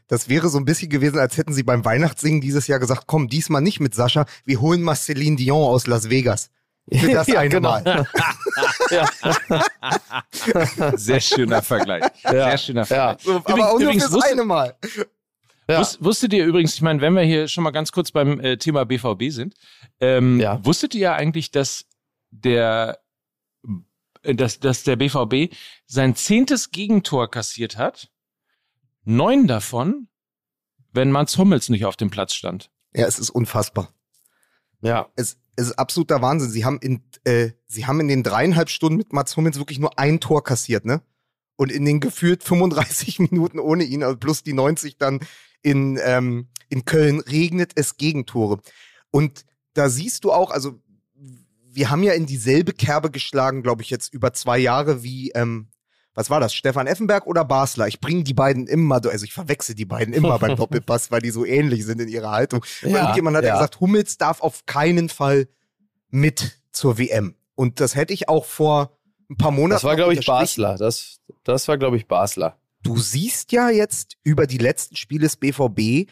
[0.07, 3.29] Das wäre so ein bisschen gewesen, als hätten sie beim Weihnachtssingen dieses Jahr gesagt, komm,
[3.29, 6.49] diesmal nicht mit Sascha, wir holen mal Celine Dion aus Las Vegas.
[6.91, 7.79] Für das Ja, eine genau.
[7.81, 8.07] Mal.
[10.95, 12.03] Sehr schöner Vergleich.
[12.23, 13.21] Sehr schöner Vergleich.
[13.21, 14.75] So, aber auch nur fürs wusste- eine Mal.
[15.69, 15.79] Ja.
[15.81, 18.57] Wus- wusstet ihr übrigens, ich meine, wenn wir hier schon mal ganz kurz beim äh,
[18.57, 19.55] Thema BVB sind,
[20.01, 20.63] ähm, Ja.
[20.65, 21.85] wusstet ihr eigentlich, dass
[22.31, 22.99] der,
[24.23, 28.09] äh, dass, dass der BVB sein zehntes Gegentor kassiert hat?
[29.05, 30.09] Neun davon,
[30.91, 32.69] wenn Mats Hummels nicht auf dem Platz stand.
[32.93, 33.87] Ja, es ist unfassbar.
[34.81, 36.49] ja, Es, es ist absoluter Wahnsinn.
[36.49, 39.99] Sie haben in, äh, sie haben in den dreieinhalb Stunden mit Mats Hummels wirklich nur
[39.99, 41.01] ein Tor kassiert, ne?
[41.55, 45.19] Und in den gefühlt 35 Minuten ohne ihn, also plus die 90 dann
[45.61, 48.59] in, ähm, in Köln, regnet es Gegentore.
[49.11, 50.79] Und da siehst du auch, also
[51.73, 55.69] wir haben ja in dieselbe Kerbe geschlagen, glaube ich, jetzt über zwei Jahre wie, ähm,
[56.15, 57.87] was war das, Stefan Effenberg oder Basler?
[57.87, 61.31] Ich bringe die beiden immer, also ich verwechsel die beiden immer beim Doppelpass, weil die
[61.31, 62.63] so ähnlich sind in ihrer Haltung.
[62.81, 63.55] Ja, Irgendjemand hat ja ja.
[63.55, 65.47] gesagt, Hummels darf auf keinen Fall
[66.09, 67.35] mit zur WM.
[67.55, 68.97] Und das hätte ich auch vor
[69.29, 69.71] ein paar Monaten.
[69.77, 70.25] das war, glaube ich.
[70.25, 70.75] Basler.
[70.77, 72.57] Das, das war, glaube ich, Basler.
[72.83, 76.09] Du siehst ja jetzt über die letzten Spiele des BVB,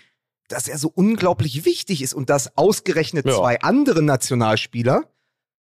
[0.48, 3.36] dass er so unglaublich wichtig ist und dass ausgerechnet Ja.
[3.36, 5.04] zwei andere Nationalspieler,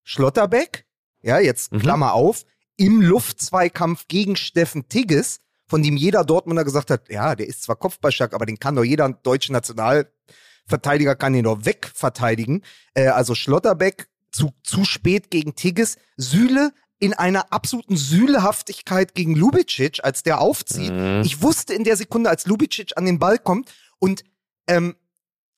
[0.03, 0.85] Schlotterbeck,
[1.21, 1.79] ja, jetzt Mhm.
[1.79, 2.45] Klammer auf,
[2.81, 7.75] im Luftzweikampf gegen Steffen Tigges, von dem jeder Dortmunder gesagt hat, ja, der ist zwar
[7.75, 12.63] kopfballstark, aber den kann doch jeder deutsche Nationalverteidiger kann den doch wegverteidigen.
[12.95, 20.03] Äh, also Schlotterbeck zu, zu spät gegen Tigges, Süle in einer absoluten Sühlehaftigkeit gegen Lubicic,
[20.03, 20.91] als der aufzieht.
[20.91, 21.21] Mhm.
[21.23, 24.23] Ich wusste in der Sekunde, als Lubicic an den Ball kommt und
[24.65, 24.95] ähm,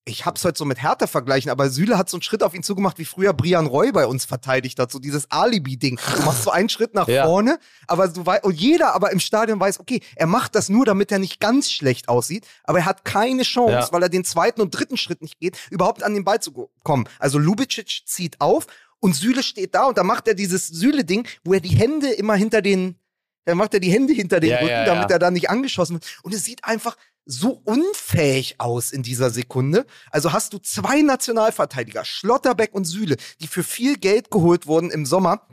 [0.06, 2.64] ich hab's heute so mit Hertha vergleichen, aber Süle hat so einen Schritt auf ihn
[2.64, 5.98] zugemacht, wie früher Brian Roy bei uns verteidigt hat, so dieses Alibi-Ding.
[6.18, 7.26] Du machst so einen Schritt nach Ja.
[7.26, 10.86] vorne, aber du weißt, und jeder aber im Stadion weiß, okay, er macht das nur,
[10.86, 13.88] damit er nicht ganz schlecht aussieht, aber er hat keine Chance, Ja.
[13.92, 17.08] weil er den zweiten und dritten Schritt nicht geht, überhaupt an den Ball zu kommen.
[17.20, 18.68] Also Lubicic zieht auf
[19.00, 22.36] und Süle steht da und da macht er dieses Süle-Ding, wo er die Hände immer
[22.36, 22.98] hinter den,
[23.46, 26.06] dann macht er die Hände hinter den Ja, Rücken, damit er da nicht angeschossen wird.
[26.24, 29.86] Und es sieht einfach so unfähig aus in dieser Sekunde.
[30.12, 35.06] Also hast du zwei Nationalverteidiger, Schlotterbeck und Süle, die für viel Geld geholt wurden im
[35.06, 35.48] Sommer,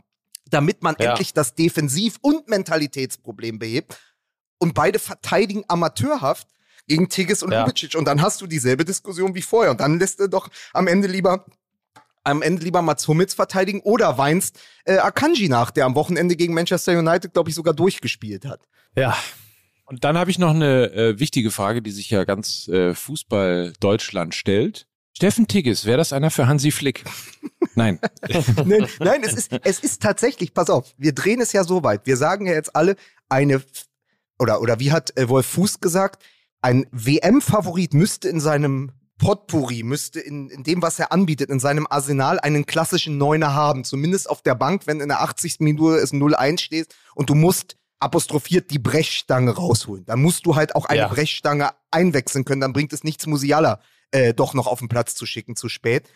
[0.49, 1.11] damit man Ja.
[1.11, 3.97] endlich das Defensiv- und Mentalitätsproblem behebt.
[4.59, 6.47] Und beide verteidigen amateurhaft
[6.87, 7.65] gegen Tigges und Ja.
[7.65, 7.95] Lubicic.
[7.95, 9.71] Und dann hast du dieselbe Diskussion wie vorher.
[9.71, 11.45] Und dann lässt er doch am Ende lieber
[12.23, 16.53] am Ende lieber Mats Hummels verteidigen oder weinst äh, Akanji nach, der am Wochenende gegen
[16.53, 18.61] Manchester United, glaube ich, sogar durchgespielt hat.
[18.95, 19.17] Ja.
[19.91, 23.73] Und dann habe ich noch eine äh, wichtige Frage, die sich ja ganz äh, Fußball
[23.81, 24.87] Deutschland stellt.
[25.13, 27.03] Steffen Tigges, wäre das einer für Hansi Flick?
[27.75, 27.99] Nein.
[28.65, 32.05] nein, nein, es ist, es ist tatsächlich, pass auf, wir drehen es ja so weit.
[32.05, 32.95] Wir sagen ja jetzt alle,
[33.27, 33.61] eine,
[34.39, 36.23] oder, oder wie hat äh, Wolf Fuß gesagt,
[36.61, 41.85] ein WM-Favorit müsste in seinem Potpourri, müsste in, in dem, was er anbietet, in seinem
[41.89, 43.83] Arsenal einen klassischen Neuner haben.
[43.83, 45.59] Zumindest auf der Bank, wenn in der 80.
[45.59, 50.05] Minute es 0-1 steht und du musst apostrophiert die Brechstange rausholen.
[50.05, 51.07] Dann musst du halt auch eine ja.
[51.07, 52.61] Brechstange einwechseln können.
[52.61, 53.79] Dann bringt es nichts, Musiala
[54.11, 56.09] äh, doch noch auf den Platz zu schicken, zu spät.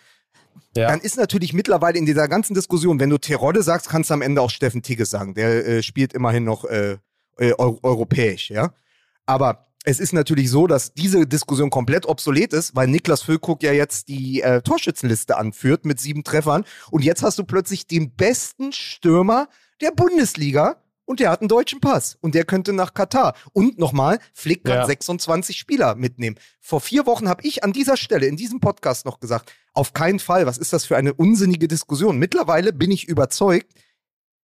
[0.76, 0.90] Ja.
[0.90, 4.22] Dann ist natürlich mittlerweile in dieser ganzen Diskussion, wenn du Terodde sagst, kannst du am
[4.22, 5.36] Ende auch Steffen Tigges sagen.
[5.36, 6.98] Der äh, spielt immerhin noch äh,
[7.38, 8.74] äh, europäisch, ja.
[9.26, 13.72] Aber es ist natürlich so, dass diese Diskussion komplett obsolet ist, weil Niklas Füllkrug ja
[13.72, 16.66] jetzt die äh, Torschützenliste anführt mit sieben Treffern.
[16.90, 19.48] Und jetzt hast du plötzlich den besten Stürmer
[19.82, 23.36] der Bundesliga und der hat einen deutschen Pass und der könnte nach Katar.
[23.54, 24.86] Und nochmal, Flick kann ja.
[24.86, 26.38] 26 Spieler mitnehmen.
[26.60, 30.20] Vor vier Wochen habe ich an dieser Stelle in diesem Podcast noch gesagt, auf keinen
[30.20, 32.18] Fall, was ist das für eine unsinnige Diskussion?
[32.18, 33.72] Mittlerweile bin ich überzeugt,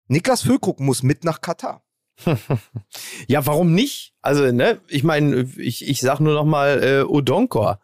[0.09, 1.83] Niklas Füllkrug muss mit nach Katar.
[3.27, 4.15] ja, warum nicht?
[4.23, 7.81] Also, ne, ich meine, ich, ich sag nur noch mal äh, Odonkor.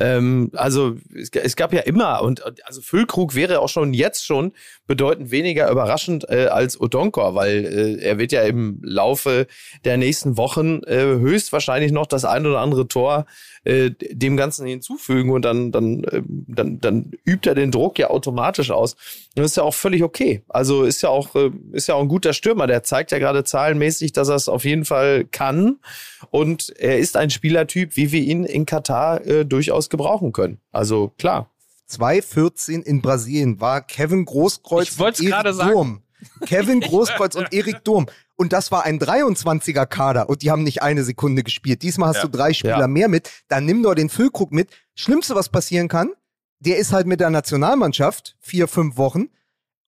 [0.00, 4.52] Ähm, also es, es, gab ja immer und also Füllkrug wäre auch schon jetzt schon
[4.86, 9.46] bedeutend weniger überraschend äh, als Odonkor, weil äh, er wird ja im Laufe
[9.84, 13.26] der nächsten Wochen äh, höchstwahrscheinlich noch das ein oder andere Tor
[13.64, 18.08] äh, dem Ganzen hinzufügen und dann, dann, äh, dann, dann übt er den Druck ja
[18.08, 18.94] automatisch aus.
[18.94, 20.42] Und das ist ja auch völlig okay.
[20.48, 22.66] Also ist ja auch, äh, ist ja auch ein guter Stürmer.
[22.66, 25.78] Der zeigt ja gerade zahlenmäßig, dass er es auf jeden Fall kann.
[26.30, 30.60] Und er ist ein Spielertyp, wie wir ihn in Katar äh, durchaus gebrauchen können.
[30.72, 31.50] Also klar.
[31.88, 36.02] 2-14 in Brasilien war Kevin Großkreuz ich und Erik Durm.
[36.46, 38.06] Kevin Großkreuz und Erik Durm.
[38.36, 41.82] Und das war ein 23er Kader und die haben nicht eine Sekunde gespielt.
[41.82, 42.22] Diesmal hast ja.
[42.22, 42.88] du drei Spieler ja.
[42.88, 43.30] mehr mit.
[43.48, 44.70] Dann nimm doch den Füllkrug mit.
[44.94, 46.12] Schlimmste, was passieren kann,
[46.60, 49.28] der ist halt mit der Nationalmannschaft vier, fünf Wochen.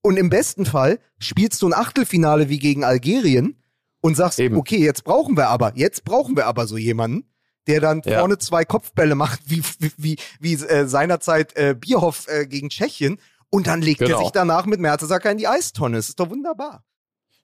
[0.02, 3.62] Und im besten Fall spielst du ein Achtelfinale wie gegen Algerien
[4.00, 4.56] und sagst, Eben.
[4.56, 7.24] okay, jetzt brauchen wir aber, jetzt brauchen wir aber so jemanden,
[7.66, 8.18] der dann ja.
[8.18, 13.18] vorne zwei Kopfbälle macht, wie, wie, wie, wie äh, seinerzeit äh, Bierhoff äh, gegen Tschechien.
[13.50, 14.16] Und dann legt genau.
[14.16, 15.96] er sich danach mit Mertesacker in die Eistonne.
[15.96, 16.84] Das ist doch wunderbar.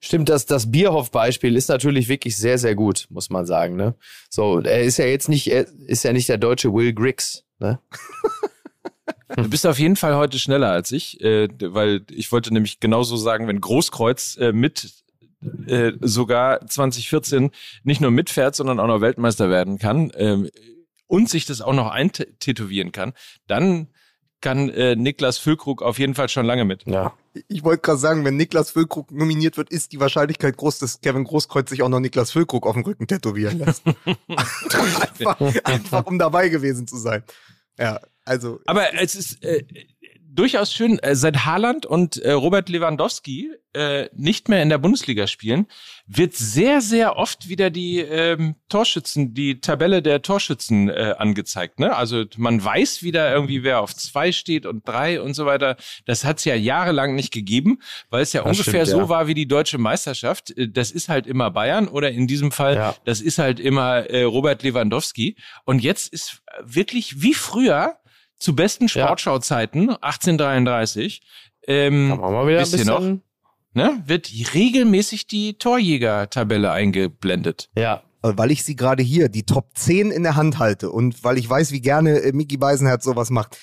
[0.01, 3.77] Stimmt, das, das Bierhoff-Beispiel ist natürlich wirklich sehr, sehr gut, muss man sagen.
[3.77, 3.97] Ne?
[4.31, 7.45] So, er ist ja jetzt nicht, er ist ja nicht der deutsche Will Griggs.
[7.59, 7.81] Ne?
[9.37, 13.17] Du bist auf jeden Fall heute schneller als ich, äh, weil ich wollte nämlich genauso
[13.17, 15.05] sagen, wenn Großkreuz äh, mit
[15.67, 17.51] äh, sogar 2014
[17.85, 20.49] nicht nur mitfährt, sondern auch noch Weltmeister werden kann ähm,
[21.07, 23.13] und sich das auch noch eintätowieren kann,
[23.47, 23.89] dann
[24.41, 26.87] kann äh, Niklas Füllkrug auf jeden Fall schon lange mit.
[26.87, 27.13] Ja.
[27.49, 31.25] Ich wollte gerade sagen, wenn Niklas Füllkrug nominiert wird, ist die Wahrscheinlichkeit groß, dass Kevin
[31.25, 33.83] Großkreuz sich auch noch Niklas Füllkrug auf dem Rücken tätowieren lässt.
[34.29, 37.25] einfach, einfach, um dabei gewesen zu sein.
[37.79, 38.61] Ja, also.
[38.67, 39.65] Aber es ist, äh,
[40.31, 45.27] durchaus schön, äh, seit Haaland und äh, Robert Lewandowski äh, nicht mehr in der Bundesliga
[45.27, 45.67] spielen,
[46.07, 51.79] wird sehr, sehr oft wieder die ähm, Torschützen, die Tabelle der Torschützen äh, angezeigt.
[51.81, 51.95] Ne?
[51.95, 55.77] Also man weiß wieder irgendwie, wer auf zwei steht und drei und so weiter.
[56.07, 59.09] Das hat es ja jahrelang nicht gegeben, weil es ja das ungefähr stimmt, so ja.
[59.09, 60.57] war wie die deutsche Meisterschaft.
[60.57, 62.97] Äh, das ist halt immer Bayern oder in diesem Fall, ja.
[63.05, 65.37] das ist halt immer äh, Robert Lewandowski.
[65.65, 67.97] Und jetzt ist wirklich wie früher
[68.39, 71.23] zu besten Sportschauzeiten, 1833,
[71.67, 73.03] ähm, Kann man mal wieder ein bisschen noch,
[73.75, 77.69] ne, wird regelmäßig die Torjäger-Tabelle eingeblendet.
[77.77, 78.03] Ja.
[78.23, 81.49] Weil ich sie gerade hier, die Top 10 in der Hand halte und weil ich
[81.49, 83.59] weiß, wie gerne äh, Mickey Beisenherz sowas macht.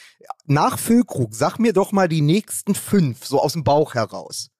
[0.45, 4.51] Nach Füllkrug, sag mir doch mal die nächsten fünf, so aus dem Bauch heraus.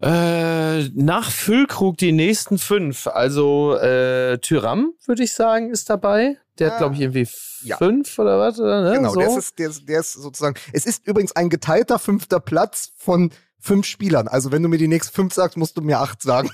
[0.00, 3.06] Äh, nach Füllkrug die nächsten fünf.
[3.06, 6.38] Also äh, Tyram, würde ich sagen, ist dabei.
[6.58, 6.72] Der ja.
[6.72, 7.28] hat, glaube ich, irgendwie
[7.62, 7.76] ja.
[7.76, 8.58] fünf oder was?
[8.58, 8.92] Oder, ne?
[8.96, 9.20] Genau, so.
[9.20, 10.56] der, ist, der, ist, der ist sozusagen.
[10.72, 14.28] Es ist übrigens ein geteilter fünfter Platz von fünf Spielern.
[14.28, 16.50] Also wenn du mir die nächsten fünf sagst, musst du mir acht sagen.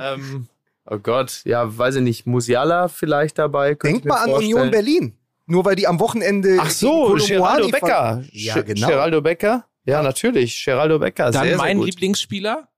[0.00, 0.48] ähm,
[0.86, 2.26] oh Gott, ja, weiß ich nicht.
[2.26, 3.74] Musiala vielleicht dabei.
[3.74, 5.18] Denk mal an Union Berlin.
[5.46, 6.58] Nur weil die am Wochenende.
[6.60, 8.24] Ach so, Geraldo Becker.
[8.32, 8.88] Ja, genau.
[8.88, 9.64] Geraldo Becker.
[9.84, 10.64] Ja, natürlich.
[10.64, 11.30] Geraldo Becker.
[11.30, 12.68] Dann sehr, mein sehr Lieblingsspieler?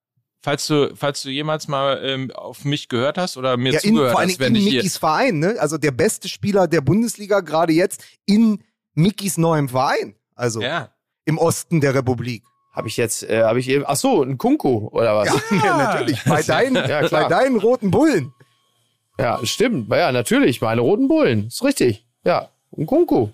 [0.41, 4.09] Falls du, falls du jemals mal ähm, auf mich gehört hast oder mir ja, zugehört
[4.09, 5.57] in, vor allem hast, wenn in Mickys Verein, ne?
[5.59, 8.63] Also der beste Spieler der Bundesliga gerade jetzt in
[8.95, 10.15] Mickys neuem Verein.
[10.37, 10.91] Also ja.
[11.25, 12.45] im Osten der Republik.
[12.73, 15.29] Habe ich jetzt, äh, habe ich eben, ach so, ein Kunku oder was?
[15.29, 16.23] Ja, ja natürlich.
[16.25, 18.33] Bei deinen, ja, bei deinen roten Bullen.
[19.19, 19.91] Ja, stimmt.
[19.91, 20.61] Ja, natürlich.
[20.61, 21.49] Meine roten Bullen.
[21.49, 22.07] Ist richtig.
[22.25, 23.31] Ja, ein Kunku.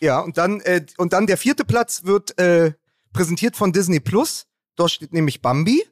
[0.00, 2.72] Ja, und dann, äh, und dann der vierte Platz wird äh,
[3.12, 4.46] präsentiert von Disney Plus.
[4.76, 5.84] Dort steht nämlich Bambi.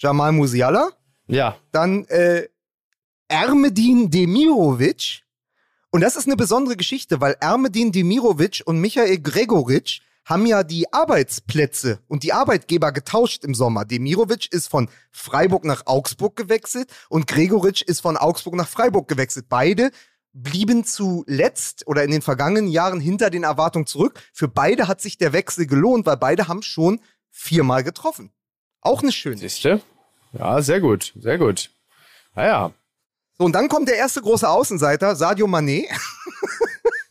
[0.00, 0.90] Jamal Musiala.
[1.26, 1.56] Ja.
[1.72, 2.48] Dann äh,
[3.28, 5.22] Ermedin Demirovic.
[5.90, 10.92] Und das ist eine besondere Geschichte, weil Ermedin Demirovic und Michael Gregoritsch haben ja die
[10.92, 13.84] Arbeitsplätze und die Arbeitgeber getauscht im Sommer.
[13.84, 19.46] Demirovic ist von Freiburg nach Augsburg gewechselt und Gregoritsch ist von Augsburg nach Freiburg gewechselt.
[19.48, 19.90] Beide
[20.32, 24.20] blieben zuletzt oder in den vergangenen Jahren hinter den Erwartungen zurück.
[24.32, 28.32] Für beide hat sich der Wechsel gelohnt, weil beide haben schon viermal getroffen.
[28.80, 29.36] Auch eine schöne.
[29.36, 29.80] Siehste?
[30.32, 31.70] Ja, sehr gut, sehr gut.
[32.34, 32.72] Naja.
[33.36, 35.86] So, und dann kommt der erste große Außenseiter, Sadio Mané.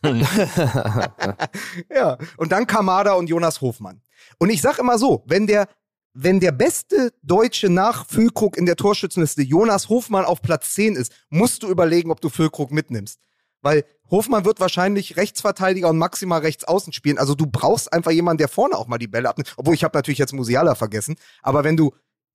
[1.94, 4.00] ja, und dann Kamada und Jonas Hofmann.
[4.38, 5.68] Und ich sag immer so, wenn der,
[6.14, 11.12] wenn der beste Deutsche nach Füllkrug in der Torschützenliste Jonas Hofmann auf Platz 10 ist,
[11.28, 13.20] musst du überlegen, ob du Füllkrug mitnimmst.
[13.60, 17.18] Weil Hofmann wird wahrscheinlich Rechtsverteidiger und maximal rechts außen spielen.
[17.18, 19.54] Also du brauchst einfach jemanden, der vorne auch mal die Bälle abnimmt.
[19.56, 21.16] Obwohl ich habe natürlich jetzt Musiala vergessen.
[21.42, 21.92] Aber wenn du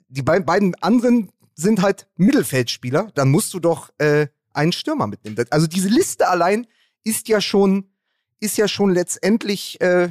[0.07, 5.38] die be beiden anderen sind halt Mittelfeldspieler, dann musst du doch äh, einen Stürmer mitnehmen.
[5.49, 6.67] Also diese Liste allein
[7.03, 7.89] ist ja schon,
[8.39, 10.09] ist ja schon letztendlich äh,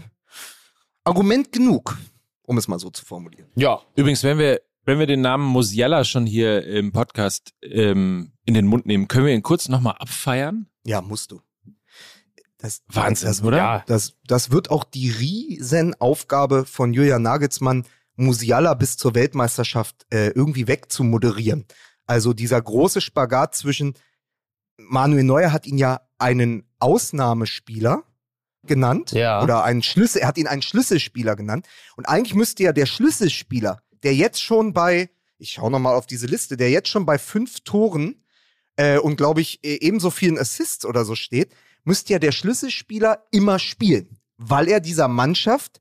[1.04, 1.98] Argument genug,
[2.42, 3.48] um es mal so zu formulieren.
[3.56, 3.82] Ja.
[3.94, 8.66] Übrigens, wenn wir, wenn wir den Namen Musiala schon hier im Podcast ähm, in den
[8.66, 10.66] Mund nehmen, können wir ihn kurz nochmal abfeiern?
[10.84, 11.40] Ja, musst du.
[12.64, 13.56] Das, Wahnsinn, das, oder?
[13.58, 17.84] Ja, das, das wird auch die Riesenaufgabe von Julian Nagelsmann,
[18.16, 21.66] Musiala bis zur Weltmeisterschaft äh, irgendwie wegzumoderieren.
[22.06, 23.94] Also dieser große Spagat zwischen
[24.78, 28.04] Manuel Neuer hat ihn ja einen Ausnahmespieler
[28.66, 29.42] genannt Ja.
[29.42, 33.82] oder einen Schlüssel, er hat ihn einen Schlüsselspieler genannt und eigentlich müsste ja der Schlüsselspieler,
[34.02, 37.18] der jetzt schon bei, ich schaue noch mal auf diese Liste, der jetzt schon bei
[37.18, 38.24] fünf Toren
[38.76, 41.52] äh, und glaube ich äh, ebenso vielen Assists oder so steht,
[41.84, 45.80] müsste ja der Schlüsselspieler immer spielen, weil er dieser Mannschaft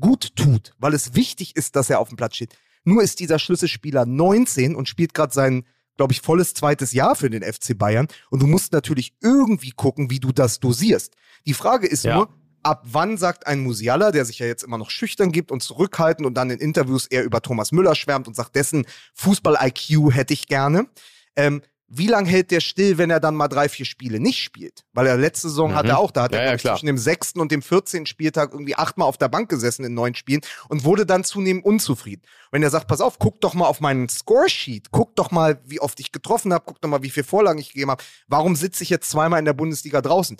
[0.00, 2.56] gut tut, weil es wichtig ist, dass er auf dem Platz steht.
[2.84, 5.64] Nur ist dieser Schlüsselspieler 19 und spielt gerade sein,
[5.96, 8.08] glaube ich, volles zweites Jahr für den FC Bayern.
[8.30, 11.14] Und du musst natürlich irgendwie gucken, wie du das dosierst.
[11.46, 12.16] Die Frage ist Ja.
[12.16, 12.28] nur,
[12.64, 16.26] ab wann sagt ein Musiala, der sich ja jetzt immer noch schüchtern gibt und zurückhaltend
[16.26, 20.46] und dann in Interviews eher über Thomas Müller schwärmt und sagt, dessen Fußball-IQ hätte ich
[20.48, 20.88] gerne.
[21.36, 24.84] Ähm, wie lange hält der still, wenn er dann mal drei, vier Spiele nicht spielt?
[24.92, 27.40] Weil er letzte Saison hat er auch, da hat Ja, er ja, zwischen dem sechsten
[27.40, 28.06] und dem 14.
[28.06, 32.22] Spieltag irgendwie achtmal auf der Bank gesessen in neun Spielen und wurde dann zunehmend unzufrieden.
[32.50, 35.80] Wenn er sagt, pass auf, guck doch mal auf meinen Scoresheet, guck doch mal, wie
[35.80, 38.02] oft ich getroffen habe, guck doch mal, wie viele Vorlagen ich gegeben habe.
[38.28, 40.38] Warum sitze ich jetzt zweimal in der Bundesliga draußen?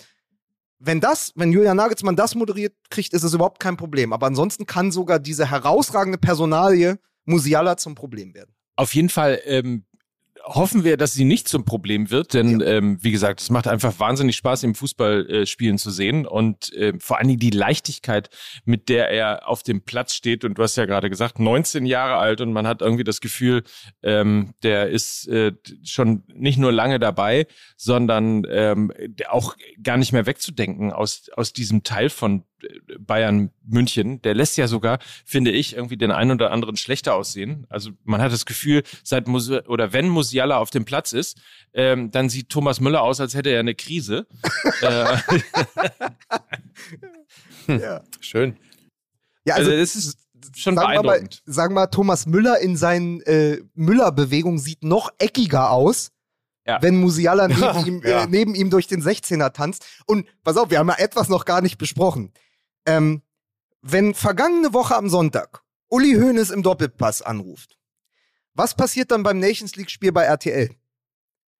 [0.79, 4.13] Wenn das, wenn Julian Nagelsmann das moderiert kriegt, ist es überhaupt kein Problem.
[4.13, 8.53] Aber ansonsten kann sogar diese herausragende Personalie Musiala zum Problem werden.
[8.75, 9.85] Auf jeden Fall ähm,
[10.45, 13.99] hoffen wir, dass sie nicht zum Problem wird, denn ähm, wie gesagt, es macht einfach
[13.99, 18.29] wahnsinnig Spaß, im Fußball äh, spielen zu sehen und ähm, vor allen Dingen die Leichtigkeit,
[18.63, 20.45] mit der er auf dem Platz steht.
[20.45, 23.63] Und du hast ja gerade gesagt, 19 Jahre alt und man hat irgendwie das Gefühl,
[24.03, 25.53] ähm, der ist äh,
[25.83, 28.91] schon nicht nur lange dabei, sondern ähm,
[29.27, 32.54] auch gar nicht mehr wegzudenken aus aus diesem Teil von äh,
[32.99, 34.21] Bayern München.
[34.21, 37.65] Der lässt ja sogar, finde ich, irgendwie den einen oder anderen schlechter aussehen.
[37.69, 41.37] Also man hat das Gefühl, seit Musi oder wenn Musiala auf dem Platz ist,
[41.73, 44.27] ähm, dann sieht Thomas Müller aus, als hätte er eine Krise.
[44.81, 45.17] äh,
[47.67, 48.57] Ja, Schön.
[49.45, 50.17] ja also, das ist
[50.55, 51.41] schon sagen wir mal, beeindruckend.
[51.45, 56.11] sagen wir mal, Thomas Müller in seinen äh, Müller-Bewegungen sieht noch eckiger aus,
[56.67, 56.81] Ja.
[56.81, 58.23] wenn Musiala neben, ihm, Ja.
[58.23, 59.85] äh, neben ihm durch den 16er tanzt.
[60.05, 62.31] Und pass auf, wir haben ja etwas noch gar nicht besprochen.
[62.85, 63.21] Ähm,
[63.81, 67.77] wenn vergangene Woche am Sonntag Uli Hoeneß im Doppelpass anruft,
[68.53, 70.69] was passiert dann beim Nations League-Spiel bei RTL?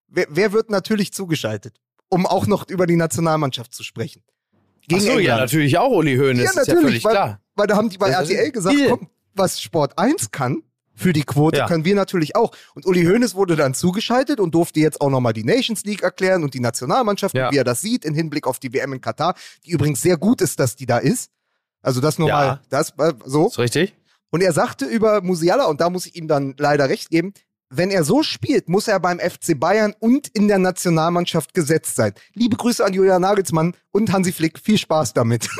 [0.07, 4.23] Wer, wer wird natürlich zugeschaltet, um auch noch über die Nationalmannschaft zu sprechen?
[4.91, 5.39] Ach so, ja, England.
[5.41, 6.43] natürlich auch Uli Hoeneß.
[6.43, 7.41] Ja, ist ja natürlich, völlig weil- klar.
[7.55, 10.61] Weil da haben die bei RTL gesagt, komm, was Sport 1 kann
[10.95, 11.67] für die Quote, Ja.
[11.67, 12.55] können wir natürlich auch.
[12.73, 16.43] Und Uli Hoeneß wurde dann zugeschaltet und durfte jetzt auch nochmal die Nations League erklären
[16.43, 17.47] und die Nationalmannschaft, Ja.
[17.47, 20.17] und wie er das sieht, im Hinblick auf die WM in Katar, die übrigens sehr
[20.17, 21.29] gut ist, dass die da ist.
[21.81, 22.35] Also das nur Ja.
[22.35, 23.47] mal, das äh, so.
[23.47, 23.93] Ist richtig?
[24.31, 27.33] Und er sagte über Musiala, und da muss ich ihm dann leider recht geben,
[27.69, 32.13] wenn er so spielt, muss er beim FC Bayern und in der Nationalmannschaft gesetzt sein.
[32.33, 34.59] Liebe Grüße an Julian Nagelsmann und Hansi Flick.
[34.59, 35.47] Viel Spaß damit.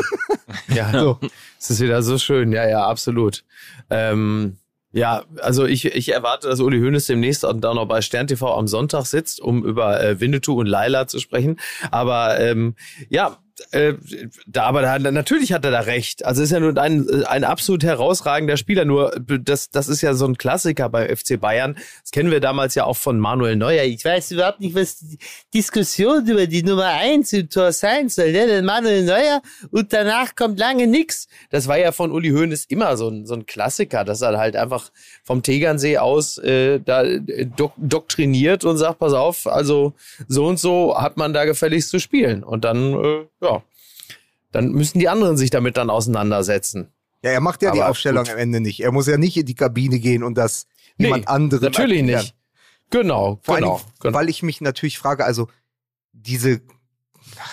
[0.68, 1.20] Ja, So.
[1.60, 2.52] es ist wieder so schön.
[2.52, 3.44] Ja, ja, absolut.
[3.90, 4.58] Ähm,
[4.96, 8.66] ja, also ich, ich erwarte, dass Uli Hoeneß demnächst auch noch bei Stern TV am
[8.66, 11.60] Sonntag sitzt, um über äh, Winnetou und Laila zu sprechen.
[11.92, 12.76] Aber ähm,
[13.10, 13.38] ja,
[13.72, 13.94] äh,
[14.48, 16.26] da, aber da, natürlich hat er da recht.
[16.26, 18.86] Also ist ja nur ein, ein absolut herausragender Spieler.
[18.86, 21.76] Nur das, das ist ja so ein Klassiker bei FC Bayern.
[22.02, 23.84] Das kennen wir damals ja auch von Manuel Neuer.
[23.84, 25.18] Ich weiß überhaupt nicht, was die
[25.54, 28.28] Diskussion über die Nummer eins im Tor sein soll.
[28.28, 29.42] Ja, der Manuel Neuer
[29.72, 31.28] und danach kommt lange nix.
[31.50, 34.56] Das war ja von Uli Hoeneß immer so ein, so ein Klassiker, dass er halt
[34.56, 34.92] einfach
[35.24, 39.94] vom Tegernsee aus äh, da äh, dok doktriniert und sagt, pass auf, also
[40.28, 42.44] so und so hat man da gefälligst zu spielen.
[42.44, 43.45] Und dann, äh,
[44.52, 46.92] dann müssen die anderen sich damit dann auseinandersetzen.
[47.24, 48.34] Ja, er macht ja Aber die Aufstellung gut.
[48.34, 48.82] am Ende nicht.
[48.82, 50.68] Er muss ja nicht in die Kabine gehen und das
[50.98, 52.22] nee, jemand anderem Natürlich erklären.
[52.22, 52.36] nicht.
[52.92, 54.18] Genau, Vor genau, allem, genau.
[54.18, 55.48] Weil ich mich natürlich frage, also
[56.14, 56.62] diese,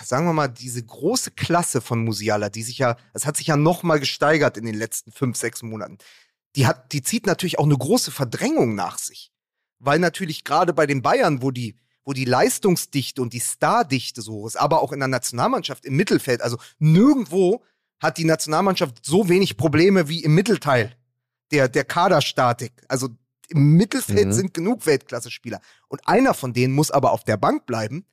[0.04, 3.56] sagen wir mal, diese große Klasse von Musiala, die sich ja, es hat sich ja
[3.56, 5.98] nochmal gesteigert in den letzten fünf, sechs Monaten.
[6.54, 9.32] Die hat, die zieht natürlich auch eine große Verdrängung nach sich.
[9.78, 14.46] Weil natürlich gerade bei den Bayern, wo die wo die Leistungsdichte und die Stardichte so
[14.46, 16.42] ist, aber auch in der Nationalmannschaft im Mittelfeld.
[16.42, 17.62] Also nirgendwo
[18.00, 20.96] hat die Nationalmannschaft so wenig Probleme wie im Mittelteil
[21.52, 22.72] der, der Kaderstatik.
[22.88, 23.08] Also
[23.48, 24.32] im Mittelfeld mhm.
[24.32, 25.60] sind genug Weltklasse-Spieler.
[25.88, 28.06] Und einer von denen muss aber auf der Bank bleiben,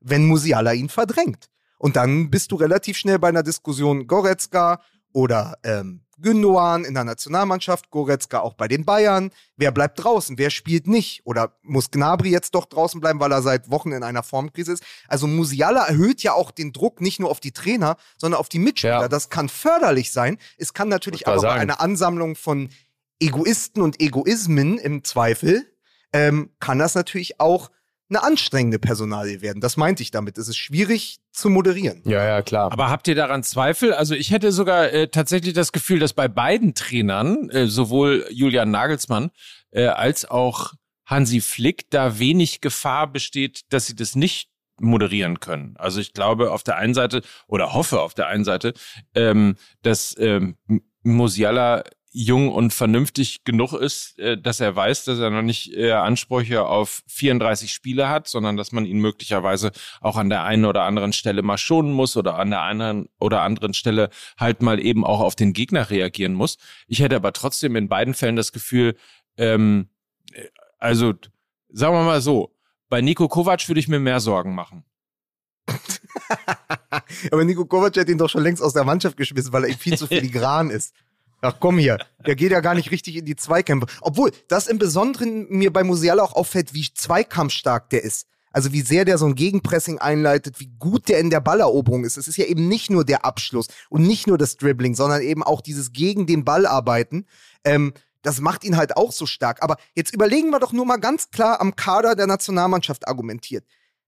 [0.00, 1.48] wenn Musiala ihn verdrängt.
[1.78, 4.80] Und dann bist du relativ schnell bei einer Diskussion Goretzka
[5.14, 9.30] oder ähm, Gündogan in der Nationalmannschaft, Goretzka auch bei den Bayern.
[9.56, 10.38] Wer bleibt draußen?
[10.38, 11.22] Wer spielt nicht?
[11.24, 14.84] Oder muss Gnabry jetzt doch draußen bleiben, weil er seit Wochen in einer Formkrise ist?
[15.08, 18.58] Also Musiala erhöht ja auch den Druck nicht nur auf die Trainer, sondern auf die
[18.58, 19.02] Mitspieler.
[19.02, 19.08] Ja.
[19.08, 20.38] Das kann förderlich sein.
[20.58, 22.68] Es kann natürlich aber bei einer Ansammlung von
[23.20, 25.64] Egoisten und Egoismen im Zweifel,
[26.12, 27.70] ähm, kann das natürlich auch
[28.08, 29.60] eine anstrengende Personalie werden.
[29.60, 30.38] Das meinte ich damit.
[30.38, 32.00] Es ist schwierig zu moderieren.
[32.04, 32.72] Ja, ja, klar.
[32.72, 33.92] Aber habt ihr daran Zweifel?
[33.92, 38.70] Also ich hätte sogar äh, tatsächlich das Gefühl, dass bei beiden Trainern, äh, sowohl Julian
[38.70, 39.30] Nagelsmann
[39.72, 40.72] äh, als auch
[41.06, 44.48] Hansi Flick, da wenig Gefahr besteht, dass sie das nicht
[44.80, 45.74] moderieren können.
[45.76, 48.72] Also ich glaube auf der einen Seite oder hoffe auf der einen Seite,
[49.14, 50.56] ähm, dass ähm,
[51.02, 51.84] Musiala
[52.16, 56.64] jung und vernünftig genug ist, äh, dass er weiß, dass er noch nicht äh, Ansprüche
[56.64, 61.12] auf 34 Spiele hat, sondern dass man ihn möglicherweise auch an der einen oder anderen
[61.12, 65.18] Stelle mal schonen muss oder an der einen oder anderen Stelle halt mal eben auch
[65.18, 66.56] auf den Gegner reagieren muss.
[66.86, 68.94] Ich hätte aber trotzdem in beiden Fällen das Gefühl,
[69.36, 69.88] ähm,
[70.32, 70.44] äh,
[70.78, 71.14] also
[71.68, 72.54] sagen wir mal so,
[72.88, 74.84] bei Nico Kovac würde ich mir mehr Sorgen machen.
[77.32, 79.98] aber Nico Kovac hat ihn doch schon längst aus der Mannschaft geschmissen, weil er viel
[79.98, 80.94] zu filigran ist.
[81.44, 83.86] Ach komm hier, der geht ja gar nicht richtig in die Zweikämpfe.
[84.00, 88.26] Obwohl, das im Besonderen mir bei Musiala auch auffällt, wie zweikampfstark der ist.
[88.50, 92.16] Also wie sehr der so ein Gegenpressing einleitet, wie gut der in der Balleroberung ist.
[92.16, 95.42] Es ist ja eben nicht nur der Abschluss und nicht nur das Dribbling, sondern eben
[95.42, 97.26] auch dieses gegen den Ball arbeiten.
[97.62, 97.92] Ähm,
[98.22, 99.62] das macht ihn halt auch so stark.
[99.62, 103.66] Aber jetzt überlegen wir doch nur mal ganz klar am Kader der Nationalmannschaft argumentiert.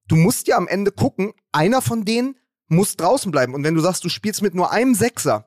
[0.09, 2.37] Du musst ja am Ende gucken, einer von denen
[2.68, 3.53] muss draußen bleiben.
[3.53, 5.45] Und wenn du sagst, du spielst mit nur einem Sechser,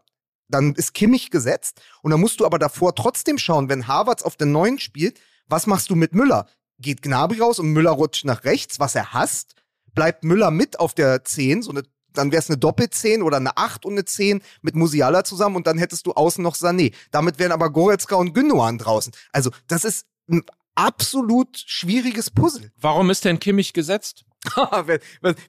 [0.50, 4.36] dann ist Kimmich gesetzt und dann musst du aber davor trotzdem schauen, wenn Harvards auf
[4.36, 6.48] den neuen spielt, was machst du mit Müller?
[6.80, 9.56] Geht Gnabry raus und Müller rutscht nach rechts, was er hasst?
[9.94, 11.84] Bleibt Müller mit auf der 10, so eine,
[12.14, 15.68] dann wäre es eine Doppel-10 oder eine 8 und eine 10 mit Musiala zusammen und
[15.68, 16.94] dann hättest du außen noch Sané.
[17.12, 19.14] Damit wären aber Goretzka und Gündogan draußen.
[19.32, 20.44] Also, das ist ein
[20.76, 22.72] absolut schwieriges Puzzle.
[22.78, 24.26] Warum ist denn Kimmich gesetzt?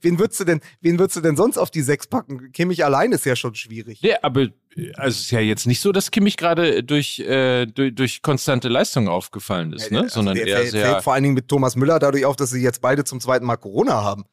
[0.02, 2.50] wen, würdest du denn, wen würdest du denn sonst auf die sechs packen?
[2.52, 4.00] Kimmich allein ist ja schon schwierig.
[4.02, 4.48] Ja, aber
[4.94, 8.68] also es ist ja jetzt nicht so, dass Kimmich gerade durch, äh, durch, durch konstante
[8.68, 10.02] Leistung aufgefallen ist, ja, ne?
[10.02, 12.50] Also Sondern der, er sehr fällt vor allen Dingen mit Thomas Müller dadurch auf, dass
[12.50, 14.24] sie jetzt beide zum zweiten Mal Corona haben.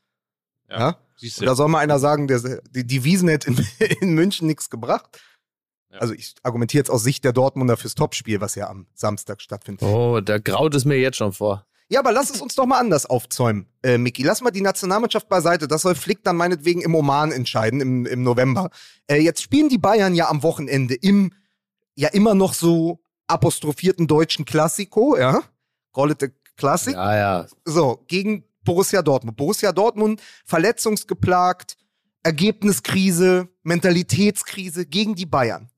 [0.69, 0.79] Ja.
[0.79, 0.97] ja?
[1.17, 1.45] Siehst du.
[1.45, 3.65] Da soll mal einer sagen, der, die, die Wiesen hätte in,
[4.01, 5.19] in München nichts gebracht.
[5.91, 5.99] Ja.
[5.99, 9.83] Also ich argumentiere jetzt aus Sicht der Dortmunder fürs Topspiel, was ja am Samstag stattfindet.
[9.83, 11.65] Oh, da graut es mir jetzt schon vor.
[11.89, 14.21] Ja, aber lass es uns doch mal anders aufzäumen, äh, Miki.
[14.21, 15.67] Lass mal die Nationalmannschaft beiseite.
[15.67, 18.69] Das soll Flick dann meinetwegen im Oman entscheiden, im, im November.
[19.07, 21.31] Äh, jetzt spielen die Bayern ja am Wochenende im
[21.95, 25.41] ja immer noch so apostrophierten deutschen Klassiko, ja?
[25.93, 26.27] Call it a
[26.57, 26.93] Classic.
[26.93, 27.47] Ja, ja.
[27.65, 29.37] So, gegen Borussia Dortmund.
[29.37, 31.77] Borussia Dortmund verletzungsgeplagt,
[32.23, 35.69] Ergebniskrise, Mentalitätskrise gegen die Bayern.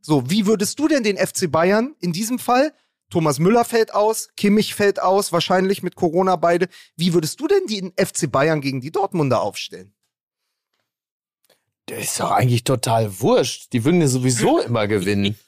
[0.00, 2.72] So, wie würdest du denn den FC Bayern in diesem Fall
[3.10, 6.68] Thomas Müller fällt aus, Kimmich fällt aus, wahrscheinlich mit Corona beide.
[6.96, 9.94] Wie würdest du denn die FC Bayern gegen die Dortmunder aufstellen?
[11.86, 13.72] Das ist doch eigentlich total wurscht.
[13.72, 15.38] Die würden ja sowieso immer gewinnen.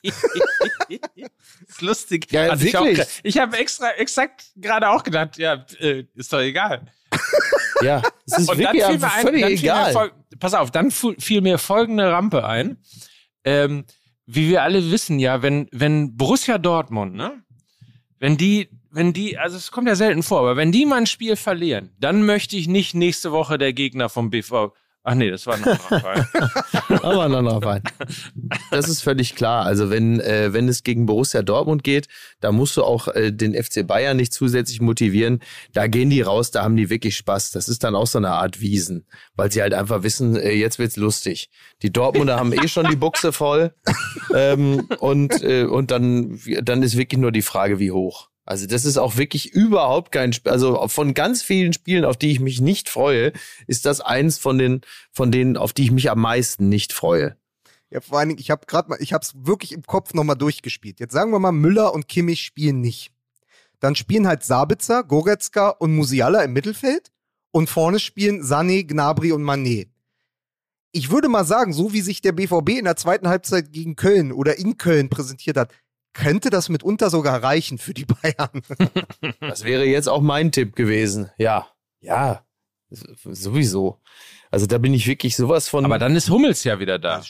[0.89, 2.33] ist lustig.
[2.33, 3.07] Ja, also wirklich.
[3.23, 6.87] Ich, habe extra exakt gerade auch gedacht, ja, äh, ist doch egal.
[7.83, 10.13] ja, es ist Und wirklich dann fiel völlig ein, egal.
[10.39, 12.79] pass auf, dann fiel mir folgende Rampe ein.
[13.45, 13.85] Ähm,
[14.27, 17.43] wie wir alle wissen, ja, wenn, wenn Borussia Dortmund, ne,
[18.21, 21.07] wenn die, wenn die, also es kommt ja selten vor, aber wenn die mal ein
[21.07, 25.47] Spiel verlieren, dann möchte ich nicht nächste Woche der Gegner vom BV, Ach nee, das
[25.47, 26.27] war ein anderer Verein.
[27.03, 27.83] Aber ein anderer Verein.
[28.71, 29.65] Das ist völlig klar.
[29.65, 32.09] Also wenn, äh, wenn es gegen Borussia Dortmund geht,
[32.41, 35.41] da musst du auch äh, den FC Bayern nicht zusätzlich motivieren.
[35.73, 37.51] Da gehen die raus, da haben die wirklich Spaß.
[37.53, 40.79] Das ist dann auch so eine Art Wiesen, weil sie halt einfach wissen, äh, jetzt
[40.79, 41.49] wird's lustig.
[41.83, 43.73] Die Dortmunder haben eh schon die Buchse voll.
[44.35, 48.30] Ähm, und äh, und dann, dann ist wirklich nur die Frage, wie hoch.
[48.45, 50.53] Also das ist auch wirklich überhaupt kein Spiel.
[50.53, 53.33] Also von ganz vielen Spielen, auf die ich mich nicht freue,
[53.67, 54.81] ist das eins von den,
[55.13, 57.37] von denen, auf die ich mich am meisten nicht freue.
[57.91, 60.37] Ja, vor allen Dingen, ich habe gerade mal, ich habe es wirklich im Kopf nochmal
[60.37, 61.01] durchgespielt.
[61.01, 63.13] Jetzt sagen wir mal, Müller und Kimmich spielen nicht.
[63.81, 67.11] Dann spielen halt Sabitzer, Goretzka und Musiala im Mittelfeld
[67.51, 69.91] und vorne spielen Sané, Gnabry und Manet.
[70.93, 74.33] Ich würde mal sagen, so wie sich der BVB in der zweiten Halbzeit gegen Köln
[74.33, 75.73] oder in Köln präsentiert hat,
[76.13, 78.63] könnte das mitunter sogar reichen für die Bayern.
[79.41, 81.31] Das wäre jetzt auch mein Tipp gewesen.
[81.39, 81.69] Ja,
[82.01, 82.45] ja,
[82.91, 84.01] sowieso.
[84.51, 85.85] Also da bin ich wirklich sowas von.
[85.85, 87.23] Aber dann ist Hummels ja wieder da.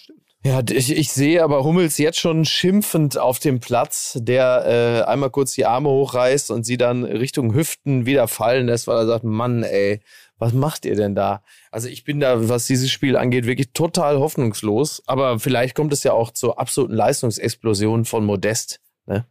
[0.43, 5.29] Ja, ich, ich sehe aber Hummels jetzt schon schimpfend auf dem Platz, der äh, einmal
[5.29, 9.25] kurz die Arme hochreißt und sie dann Richtung Hüften wieder fallen lässt, weil er sagt,
[9.25, 10.01] Mann, ey,
[10.41, 11.43] was macht ihr denn da?
[11.71, 15.03] Also ich bin da, was dieses Spiel angeht, wirklich total hoffnungslos.
[15.07, 18.81] Aber vielleicht kommt es ja auch zur absoluten Leistungsexplosion von Modest.
[19.07, 19.27] Ne?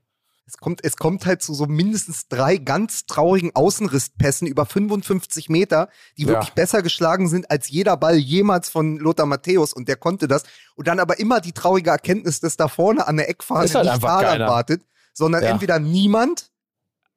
[0.46, 5.90] Es kommt, es kommt halt zu so mindestens drei ganz traurigen Außenrisspässen über 55 Meter,
[6.18, 6.30] die Ja.
[6.30, 10.44] wirklich besser geschlagen sind als jeder Ball jemals von Lothar Matthäus und der konnte das.
[10.76, 14.02] Und dann aber immer die traurige Erkenntnis, dass da vorne an der Eckfahne halt nicht
[14.02, 14.48] keiner.
[14.48, 14.84] wartet,
[15.14, 15.50] sondern Ja.
[15.50, 16.50] entweder niemand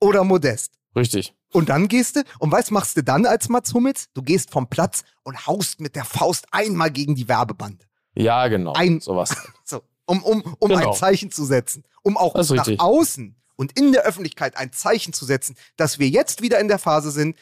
[0.00, 0.72] oder Modest.
[0.96, 1.34] Richtig.
[1.52, 4.08] Und dann gehst du, und was machst du dann als Mats Hummels?
[4.14, 7.84] Du gehst vom Platz und haust mit der Faust einmal gegen die Werbebande.
[8.14, 8.72] Ja, genau.
[8.72, 9.34] Ein- Sowas.
[9.64, 10.90] So, um, um, um Genau.
[10.90, 11.84] ein Zeichen zu setzen.
[12.02, 12.80] Um auch nach richtig.
[12.80, 16.78] außen und in der Öffentlichkeit ein Zeichen zu setzen, dass wir jetzt wieder in der
[16.78, 17.36] Phase sind.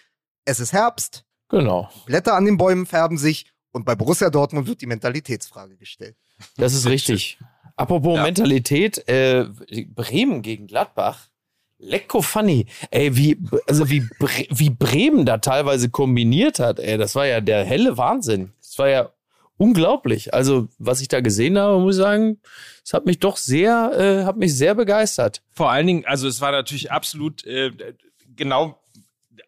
[0.44, 1.88] Es ist Herbst, Genau.
[2.06, 6.16] Blätter an den Bäumen färben sich und bei Borussia Dortmund wird die Mentalitätsfrage gestellt.
[6.56, 7.38] Das ist richtig.
[7.76, 8.22] Apropos Ja.
[8.24, 9.46] Mentalität, äh,
[9.94, 11.29] Bremen gegen Gladbach.
[11.80, 12.66] Lecko funny.
[12.90, 17.40] Ey, wie, also wie, Bre wie Bremen da teilweise kombiniert hat, ey, das war ja
[17.40, 18.52] der helle Wahnsinn.
[18.60, 19.10] Das war ja
[19.56, 20.32] unglaublich.
[20.32, 22.38] Also, was ich da gesehen habe, muss ich sagen,
[22.84, 25.42] es hat mich doch sehr, äh, hat mich sehr begeistert.
[25.50, 27.70] Vor allen Dingen, also es war natürlich absolut äh,
[28.36, 28.80] genau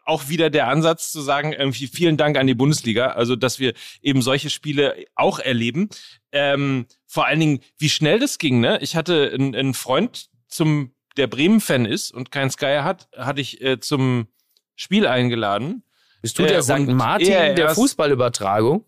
[0.05, 3.73] auch wieder der Ansatz zu sagen, irgendwie vielen Dank an die Bundesliga, also dass wir
[4.01, 5.89] eben solche Spiele auch erleben.
[6.31, 8.79] Ähm, vor allen Dingen, wie schnell das ging, ne?
[8.81, 13.61] Ich hatte einen, einen Freund zum, der Bremen-Fan ist und kein Sky hat, hatte ich
[13.61, 14.27] äh, zum
[14.75, 15.83] Spiel eingeladen.
[16.21, 16.71] Bist du Äh, der St.
[16.71, 18.85] und Martin er der erst- Fußballübertragung?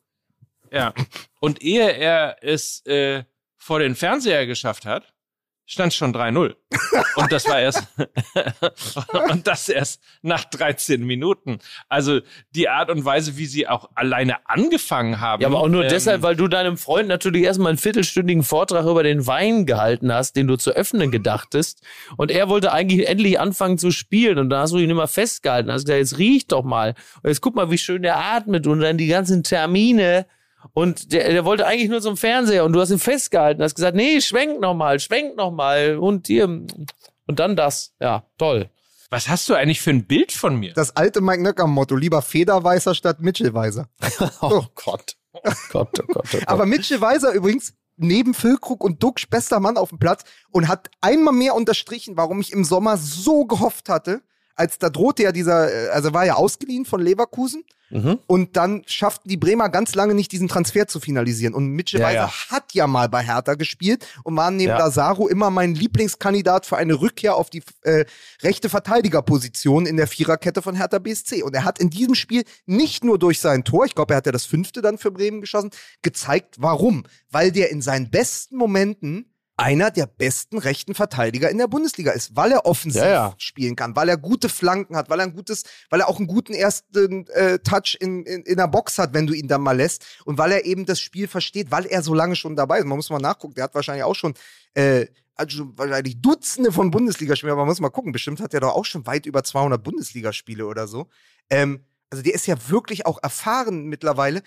[0.71, 0.93] Ja.
[1.39, 3.23] Und ehe er es äh,
[3.57, 5.13] vor den Fernseher geschafft hat,
[5.65, 6.55] stand schon 3-0.
[7.15, 7.87] Und das war erst
[9.31, 11.59] und das erst nach 13 Minuten.
[11.89, 12.19] Also
[12.51, 15.41] die Art und Weise, wie sie auch alleine angefangen haben.
[15.41, 18.85] Ja, aber auch nur ähm, deshalb, weil du deinem Freund natürlich erstmal einen viertelstündigen Vortrag
[18.85, 21.81] über den Wein gehalten hast, den du zu öffnen gedachtest.
[22.17, 24.37] Und er wollte eigentlich endlich anfangen zu spielen.
[24.37, 25.71] Und da hast du ihn immer festgehalten.
[25.71, 26.93] Hast gesagt, jetzt riech doch mal.
[27.23, 30.27] Und jetzt guck mal, wie schön der atmet und dann die ganzen Termine.
[30.73, 33.95] Und der, der wollte eigentlich nur zum Fernseher und du hast ihn festgehalten, hast gesagt,
[33.95, 37.93] nee, schwenk noch mal, schwenk noch mal und hier und dann das.
[37.99, 38.69] Ja, toll.
[39.09, 40.73] Was hast du eigentlich für ein Bild von mir?
[40.73, 43.87] Das alte Mike Nöcker-Motto, lieber Federweißer statt Mitchellweiser.
[44.41, 45.15] Oh Gott.
[45.43, 46.47] Oh Gott, oh Gott, oh Gott.
[46.47, 50.89] Aber Mitchell Weiser übrigens neben Füllkrug und Duxch bester Mann auf dem Platz und hat
[51.01, 54.21] einmal mehr unterstrichen, warum ich im Sommer so gehofft hatte,
[54.55, 58.19] als da drohte ja dieser, äh, also war ja ausgeliehen von Leverkusen mhm.
[58.27, 62.07] und dann schafften die Bremer ganz lange nicht diesen Transfer zu finalisieren und Mitchell Ja,
[62.07, 62.51] Weiser ja.
[62.51, 64.77] hat ja mal bei Hertha gespielt und war neben Ja.
[64.77, 68.05] Lazaro immer mein Lieblingskandidat für eine Rückkehr auf die äh,
[68.41, 73.03] rechte Verteidigerposition in der Viererkette von Hertha BSC und er hat in diesem Spiel nicht
[73.03, 75.71] nur durch sein Tor, ich glaube, er hat ja das fünfte dann für Bremen geschossen,
[76.01, 77.03] gezeigt, warum.
[77.29, 82.35] Weil der in seinen besten Momenten einer der besten rechten Verteidiger in der Bundesliga ist,
[82.35, 83.35] weil er offensiv Ja, ja.
[83.37, 86.27] spielen kann, weil er gute Flanken hat, weil er ein gutes, weil er auch einen
[86.27, 89.77] guten ersten äh, Touch in, in, in der Box hat, wenn du ihn dann mal
[89.77, 92.85] lässt und weil er eben das Spiel versteht, weil er so lange schon dabei ist.
[92.85, 94.33] Man muss mal nachgucken, der hat wahrscheinlich auch schon
[94.73, 98.73] äh, also wahrscheinlich Dutzende von Bundesligaspielen, aber man muss mal gucken, bestimmt hat er doch
[98.75, 101.07] auch schon weit über 200 Bundesligaspiele oder so.
[101.49, 104.43] Ähm, also der ist ja wirklich auch erfahren mittlerweile.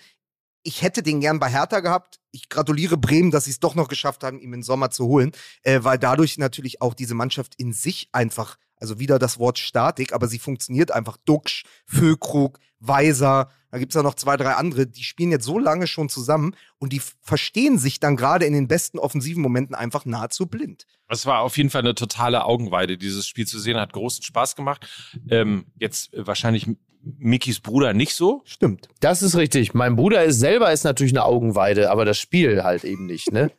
[0.63, 2.19] Ich hätte den gern bei Hertha gehabt.
[2.31, 5.31] Ich gratuliere Bremen, dass sie es doch noch geschafft haben, ihn im Sommer zu holen,
[5.63, 10.13] äh, weil dadurch natürlich auch diese Mannschaft in sich einfach Also wieder das Wort Statik,
[10.13, 11.17] aber sie funktioniert einfach.
[11.25, 15.85] Duxch, Füllkrug, Weiser, da gibt's ja noch zwei, drei andere, die spielen jetzt so lange
[15.85, 20.47] schon zusammen und die verstehen sich dann gerade in den besten offensiven Momenten einfach nahezu
[20.47, 20.85] blind.
[21.07, 24.55] Es war auf jeden Fall eine totale Augenweide, dieses Spiel zu sehen, hat großen Spaß
[24.55, 24.87] gemacht.
[25.29, 26.67] Ähm, jetzt wahrscheinlich
[27.01, 28.41] Mikis Bruder nicht so.
[28.45, 28.89] Stimmt.
[28.99, 29.73] Das ist richtig.
[29.73, 33.51] Mein Bruder ist selber ist natürlich eine Augenweide, aber das Spiel halt eben nicht, ne?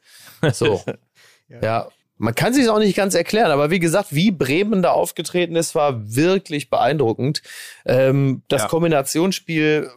[0.53, 0.83] So.
[1.49, 1.61] ja.
[1.62, 1.89] ja.
[2.23, 5.75] Man kann sich auch nicht ganz erklären, aber wie gesagt, wie Bremen da aufgetreten ist,
[5.75, 7.41] war wirklich beeindruckend.
[7.87, 8.68] Ähm, das ja.
[8.68, 9.91] Kombinationsspiel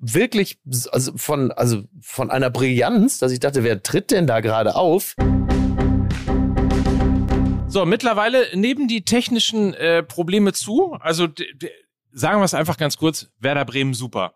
[0.00, 0.58] wirklich
[0.90, 5.16] also von, also von einer Brillanz, dass ich dachte, wer tritt denn da gerade auf?
[7.66, 10.96] So, mittlerweile neben die technischen äh, Probleme zu.
[11.00, 11.28] Also
[12.10, 14.32] sagen wir es einfach ganz kurz, Werder Bremen super.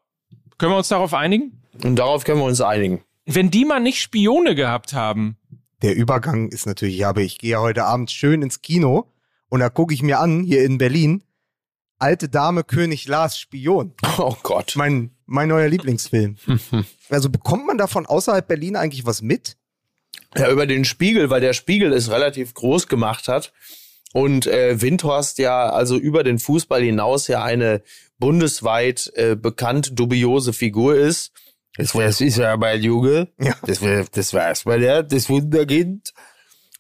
[0.59, 1.63] Können wir uns darauf einigen?
[1.83, 3.03] Und darauf können wir uns einigen.
[3.25, 5.39] Wenn die mal nicht Spione gehabt haben,
[5.83, 9.13] der Übergang ist natürlich, ja, aber ich gehe ja heute Abend schön ins Kino
[9.49, 11.23] und da gucke ich mir an, hier in Berlin,
[12.01, 13.93] Alte Dame König Lars Spion.
[14.19, 14.73] Oh Gott.
[14.75, 16.37] Mein, mein neuer Lieblingsfilm.
[17.11, 19.57] also bekommt man davon außerhalb Berlin eigentlich was mit?
[20.37, 23.53] Ja, über den Spiegel, weil der Spiegel es relativ groß gemacht hat.
[24.13, 27.83] Und äh, Windhorst ja also über den Fußball hinaus ja eine
[28.19, 31.33] bundesweit äh, bekannt dubiose Figur ist.
[31.81, 33.29] Das, war, das ist ja mein Junge.
[33.39, 33.55] Ja.
[33.67, 36.13] Das, war, das war erstmal der, das Wunderkind.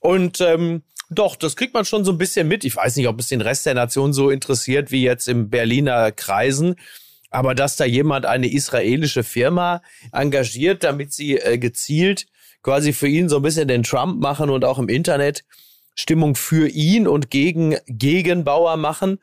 [0.01, 2.64] Und ähm, doch, das kriegt man schon so ein bisschen mit.
[2.64, 6.12] Ich weiß nicht, ob es den Rest der Nation so interessiert wie jetzt im Berliner
[6.12, 6.76] Kreisen.
[7.30, 9.82] Aber dass da jemand eine israelische Firma
[10.12, 12.26] engagiert, damit sie äh, gezielt
[12.62, 15.44] quasi für ihn so ein bisschen den Trump machen und auch im Internet
[15.94, 19.18] Stimmung für ihn und gegen Gegenbauer machen,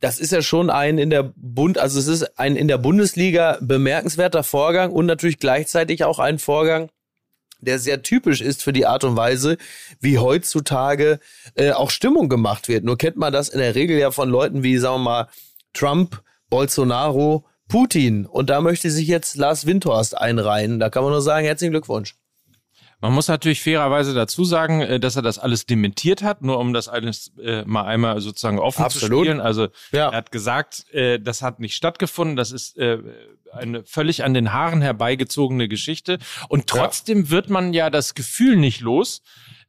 [0.00, 3.58] das ist ja schon ein in der Bund, also es ist ein in der Bundesliga
[3.60, 6.90] bemerkenswerter Vorgang und natürlich gleichzeitig auch ein Vorgang,
[7.60, 9.58] der sehr typisch ist für die Art und Weise,
[10.00, 11.20] wie heutzutage
[11.54, 12.84] äh, auch Stimmung gemacht wird.
[12.84, 15.28] Nur kennt man das in der Regel ja von Leuten wie, sagen wir mal,
[15.74, 18.24] Trump, Bolsonaro, Putin.
[18.24, 20.80] Und da möchte sich jetzt Lars Windhorst einreihen.
[20.80, 22.16] Da kann man nur sagen, herzlichen Glückwunsch.
[23.00, 26.72] Man muss natürlich fairerweise dazu sagen, äh, dass er das alles dementiert hat, nur um
[26.72, 29.18] das alles äh, mal einmal sozusagen offen Absolut.
[29.18, 29.40] zu spielen.
[29.40, 30.10] Also ja.
[30.10, 32.98] er hat gesagt, äh, das hat nicht stattgefunden, das ist äh,
[33.52, 36.18] eine völlig an den Haaren herbeigezogene Geschichte.
[36.48, 37.30] Und trotzdem ja.
[37.30, 39.22] wird man ja das Gefühl nicht los,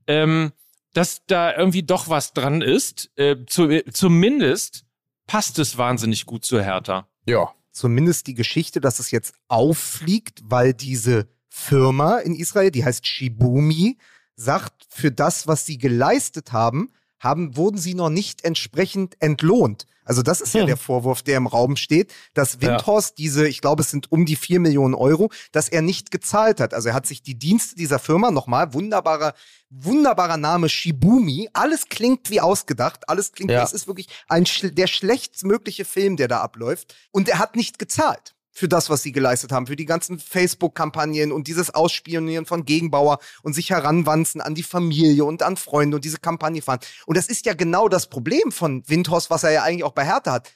[0.08, 0.52] ähm,
[0.94, 3.12] dass da irgendwie doch was dran ist.
[3.16, 4.86] Äh, zu, zumindest
[5.26, 7.08] passt es wahnsinnig gut zu Hertha.
[7.26, 7.54] Ja.
[7.72, 13.98] Zumindest die Geschichte, dass es jetzt auffliegt, weil diese Firma in Israel, die heißt Shibumi,
[14.38, 19.86] sagt, für das, was sie geleistet haben, haben, wurden sie noch nicht entsprechend entlohnt.
[20.04, 20.68] Also das ist ja hm.
[20.68, 23.24] der Vorwurf, der im Raum steht, dass Windhorst ja.
[23.24, 26.74] diese, ich glaube, es sind um die vier Millionen Euro, dass er nicht gezahlt hat.
[26.74, 29.34] Also er hat sich die Dienste dieser Firma, nochmal, wunderbarer,
[29.70, 33.60] wunderbarer Name Shibumi, alles klingt wie ausgedacht, alles klingt, ja.
[33.60, 36.96] das ist wirklich ein, der schlechtstmögliche Film, der da abläuft.
[37.12, 41.32] Und er hat nicht gezahlt für das, was sie geleistet haben, für die ganzen Facebook-Kampagnen
[41.32, 46.06] und dieses Ausspionieren von Gegenbauer und sich heranwanzen an die Familie und an Freunde und
[46.06, 46.80] diese Kampagne fahren.
[47.06, 50.06] Und das ist ja genau das Problem von Windhorst, was er ja eigentlich auch bei
[50.06, 50.52] Hertha hat.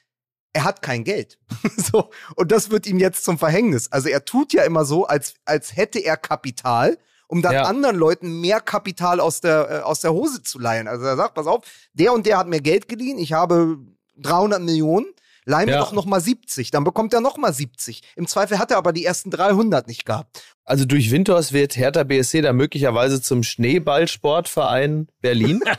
[0.54, 1.39] Er hat kein Geld.
[1.78, 2.10] so.
[2.36, 3.91] Und das wird ihm jetzt zum Verhängnis.
[3.91, 7.64] Also er tut ja immer so, als, als hätte er Kapital, um dann ja.
[7.64, 10.88] anderen Leuten mehr Kapital aus der, äh, aus der Hose zu leihen.
[10.88, 13.78] Also er sagt, pass auf, der und der hat mir Geld geliehen, ich habe
[14.18, 15.08] 300 Millionen
[15.46, 15.80] Leih mir ja.
[15.80, 18.02] doch noch mal 70, dann bekommt er noch mal 70.
[18.16, 20.43] Im Zweifel hat er aber die ersten 300 nicht gehabt.
[20.64, 25.62] Also durch Winters wird Hertha BSC dann möglicherweise zum Schneeballsportverein Berlin?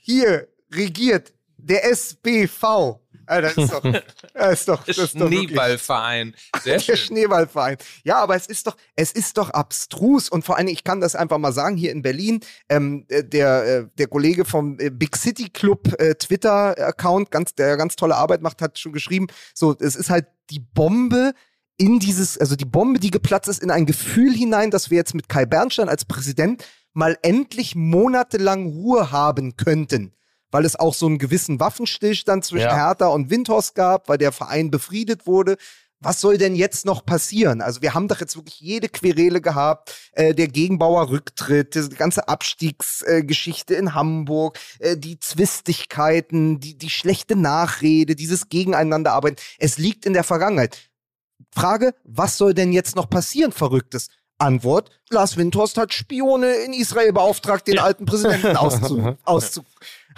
[0.00, 3.00] Hier regiert der SBV.
[3.40, 3.82] Das ist doch,
[4.34, 6.34] das ist doch, das ist doch Schneeballverein.
[6.62, 6.78] Sehr.
[6.78, 7.76] Der Schneeballverein.
[8.04, 11.14] Ja, aber es ist doch, es ist doch abstrus und vor allem, ich kann das
[11.14, 15.16] einfach mal sagen, hier in Berlin, ähm, äh, der, äh, der Kollege vom äh, Big
[15.16, 19.96] City Club äh, Twitter-Account, ganz, der ganz tolle Arbeit macht, hat schon geschrieben, so, es
[19.96, 21.32] ist halt die Bombe,
[21.78, 25.14] in dieses, also die Bombe, die geplatzt ist, in ein Gefühl hinein, dass wir jetzt
[25.14, 30.12] mit Kai Bernstein als Präsident mal endlich monatelang Ruhe haben könnten
[30.52, 32.76] weil es auch so einen gewissen Waffenstillstand zwischen ja.
[32.76, 35.56] Hertha und Windhorst gab, weil der Verein befriedet wurde.
[35.98, 37.60] Was soll denn jetzt noch passieren?
[37.60, 42.26] Also wir haben doch jetzt wirklich jede Querele gehabt, äh, der Gegenbauer Rücktritt, die ganze
[42.26, 49.36] Abstiegsgeschichte äh, in Hamburg, äh, die Zwistigkeiten, die, die schlechte Nachrede, dieses Gegeneinanderarbeiten.
[49.58, 50.90] Es liegt in der Vergangenheit.
[51.54, 54.08] Frage, was soll denn jetzt noch passieren, Verrücktes?
[54.38, 57.84] Antwort, Lars Windhorst hat Spione in Israel beauftragt, den ja.
[57.84, 59.64] alten Präsidenten auszu, auszu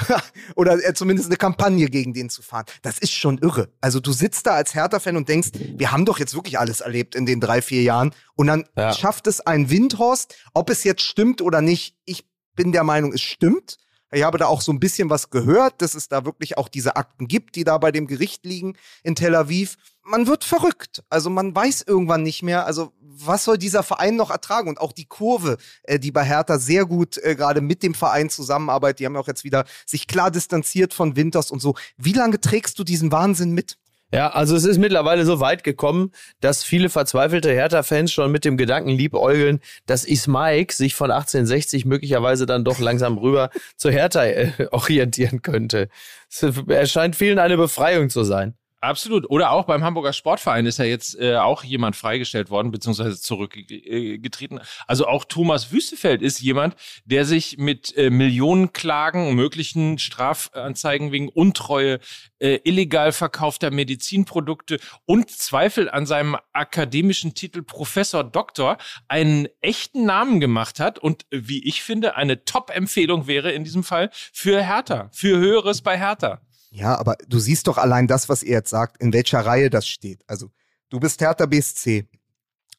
[0.56, 2.64] oder äh, zumindest eine Kampagne gegen den zu fahren.
[2.82, 3.68] Das ist schon irre.
[3.80, 7.14] Also du sitzt da als Hertha-Fan und denkst, wir haben doch jetzt wirklich alles erlebt
[7.14, 8.14] in den drei, vier Jahren.
[8.34, 8.92] Und dann ja.
[8.92, 11.96] schafft es ein Windhorst, ob es jetzt stimmt oder nicht.
[12.04, 13.78] Ich bin der Meinung, es stimmt.
[14.14, 16.94] Ich habe da auch so ein bisschen was gehört, dass es da wirklich auch diese
[16.94, 19.76] Akten gibt, die da bei dem Gericht liegen in Tel Aviv.
[20.04, 21.02] Man wird verrückt.
[21.10, 24.68] Also man weiß irgendwann nicht mehr, also was soll dieser Verein noch ertragen?
[24.68, 28.30] Und auch die Kurve, äh, die bei Hertha sehr gut äh, gerade mit dem Verein
[28.30, 31.74] zusammenarbeitet, die haben auch jetzt wieder sich klar distanziert von Winters und so.
[31.96, 33.78] Wie lange trägst du diesen Wahnsinn mit?
[34.14, 38.56] Ja, also es ist mittlerweile so weit gekommen, dass viele verzweifelte Hertha-Fans schon mit dem
[38.56, 44.68] Gedanken liebäugeln, dass Ismaik sich von 1860 möglicherweise dann doch langsam rüber zur Hertha äh,
[44.70, 45.88] orientieren könnte.
[46.30, 48.54] Es erscheint vielen eine Befreiung zu sein.
[48.84, 49.30] Absolut.
[49.30, 54.60] Oder auch beim Hamburger Sportverein ist ja jetzt äh, auch jemand freigestellt worden, beziehungsweise zurückgetreten.
[54.86, 56.76] Also auch Thomas Wüstefeld ist jemand,
[57.06, 61.98] der sich mit äh, Millionenklagen, möglichen Strafanzeigen wegen Untreue,
[62.38, 68.76] äh, illegal verkaufter Medizinprodukte und Zweifel an seinem akademischen Titel Professor Doktor
[69.08, 74.10] einen echten Namen gemacht hat und wie ich finde, eine Top-Empfehlung wäre in diesem Fall
[74.12, 76.42] für Hertha, für Höheres bei Hertha.
[76.74, 79.86] Ja, aber du siehst doch allein das, was ihr jetzt sagt, in welcher Reihe das
[79.86, 80.24] steht.
[80.26, 80.50] Also,
[80.90, 82.08] du bist Hertha BSC.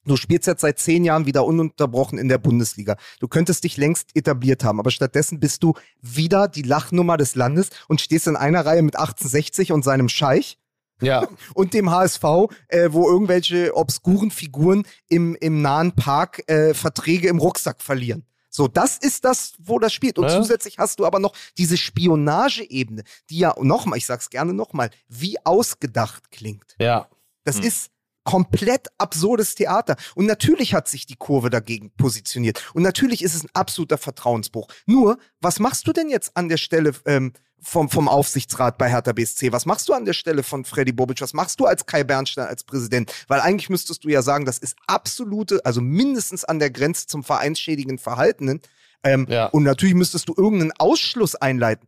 [0.04, 2.98] Du spielst jetzt seit zehn Jahren wieder ununterbrochen in der Bundesliga.
[3.22, 7.70] Du könntest dich längst etabliert haben, aber stattdessen bist du wieder die Lachnummer des Landes
[7.88, 10.58] und stehst in einer Reihe mit 1860 und seinem Scheich.
[11.02, 11.28] Ja.
[11.54, 12.24] Und dem HSV,
[12.70, 18.26] äh, wo irgendwelche obskuren Figuren im, im nahen Park äh, Verträge im Rucksack verlieren.
[18.56, 20.18] So, das ist das, wo das spielt.
[20.18, 20.38] Und ja.
[20.38, 25.36] zusätzlich hast du aber noch diese Spionageebene, die ja nochmal, ich sag's gerne nochmal, wie
[25.45, 26.74] ausgedacht klingt.
[26.80, 27.10] Ja.
[27.43, 27.64] Das hm.
[27.66, 27.91] ist
[28.26, 29.95] komplett absurdes Theater.
[30.15, 32.61] Und natürlich hat sich die Kurve dagegen positioniert.
[32.73, 34.67] Und natürlich ist es ein absoluter Vertrauensbruch.
[34.86, 39.13] Nur, was machst du denn jetzt an der Stelle ähm, vom, vom Aufsichtsrat bei Hertha
[39.13, 39.51] BSC?
[39.51, 41.21] Was machst du an der Stelle von Freddy Bobic?
[41.21, 43.13] Was machst du als Kai Bernstein als Präsident?
[43.28, 47.23] Weil eigentlich müsstest du ja sagen, das ist absolute, also mindestens an der Grenze zum
[47.23, 48.61] vereinsschädigenden Verhaltenen.
[49.03, 49.45] Ähm, ja.
[49.47, 51.88] Und natürlich müsstest du irgendeinen Ausschluss einleiten.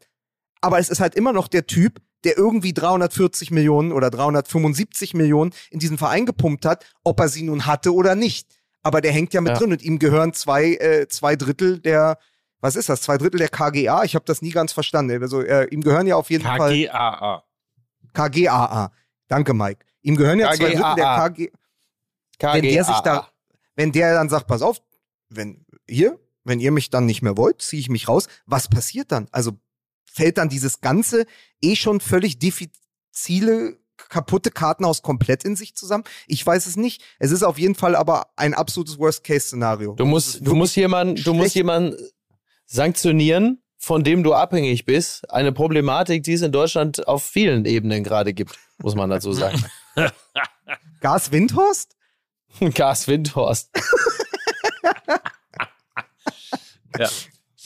[0.61, 5.53] Aber es ist halt immer noch der Typ, der irgendwie 340 Millionen oder 375 Millionen
[5.69, 8.47] in diesen Verein gepumpt hat, ob er sie nun hatte oder nicht.
[8.81, 9.57] Aber der hängt ja mit ja.
[9.57, 12.17] drin und ihm gehören zwei, äh, zwei Drittel der,
[12.59, 14.03] was ist das, zwei Drittel der KGA?
[14.03, 15.21] Ich habe das nie ganz verstanden.
[15.21, 16.57] Also äh, ihm gehören ja auf jeden KGAA.
[16.57, 16.87] Fall.
[16.87, 17.43] KGAA.
[18.13, 18.91] KGAA.
[19.27, 19.85] Danke, Mike.
[20.01, 21.51] Ihm gehören ja zwei Drittel der KG.
[22.39, 22.53] KGAA.
[22.53, 23.27] Wenn der sich da,
[23.75, 24.81] wenn der dann sagt, pass auf,
[25.29, 28.27] wenn ihr, wenn ihr mich dann nicht mehr wollt, ziehe ich mich raus.
[28.45, 29.27] Was passiert dann?
[29.31, 29.51] Also
[30.17, 31.25] fällt dann dieses ganze
[31.61, 33.77] eh schon völlig diffizile
[34.09, 36.03] kaputte Kartenhaus komplett in sich zusammen?
[36.25, 37.03] Ich weiß es nicht.
[37.19, 39.93] Es ist auf jeden Fall aber ein absolutes Worst-Case-Szenario.
[39.93, 41.95] Du musst, du musst jemanden, du musst jemanden
[42.65, 45.29] sanktionieren, von dem du abhängig bist.
[45.31, 49.63] Eine Problematik, die es in Deutschland auf vielen Ebenen gerade gibt, muss man dazu sagen.
[50.99, 51.95] Gas Windhorst?
[52.73, 53.69] Gas Windhorst.
[56.97, 57.09] ja.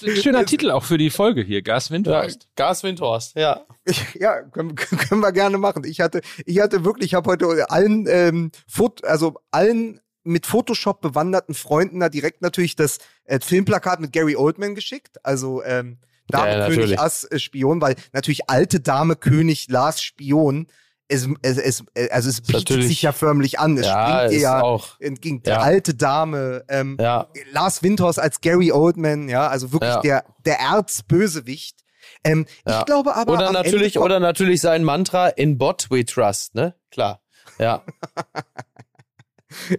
[0.01, 2.43] Schöner Titel auch für die Folge hier, Gas Windhorst.
[2.43, 3.65] Ja, Gas Windhorst, ja.
[4.13, 5.83] Ja, können, können wir gerne machen.
[5.85, 11.01] Ich hatte, ich hatte wirklich, ich habe heute allen, ähm, Foto, also allen mit Photoshop
[11.01, 15.17] bewanderten Freunden da direkt natürlich das äh, Filmplakat mit Gary Oldman geschickt.
[15.23, 15.97] Also ähm,
[16.27, 20.67] Dame ja, König Ass äh, Spion, weil natürlich alte Dame König Lars Spion
[21.11, 23.77] es, es, es, also es bietet sich ja förmlich an.
[23.77, 24.99] Es ja, springt ihr ja auch.
[24.99, 25.41] entgegen ja.
[25.43, 26.63] der alte Dame.
[26.69, 27.27] Ähm, ja.
[27.51, 30.01] Lars Windhorst als Gary Oldman, ja, also wirklich ja.
[30.01, 31.83] der, der Erzbösewicht.
[32.23, 33.33] Ähm, Ich glaube aber.
[33.33, 36.75] Oder natürlich, oder natürlich sein Mantra, in Bot we trust, ne?
[36.91, 37.21] Klar.
[37.59, 37.83] Ja.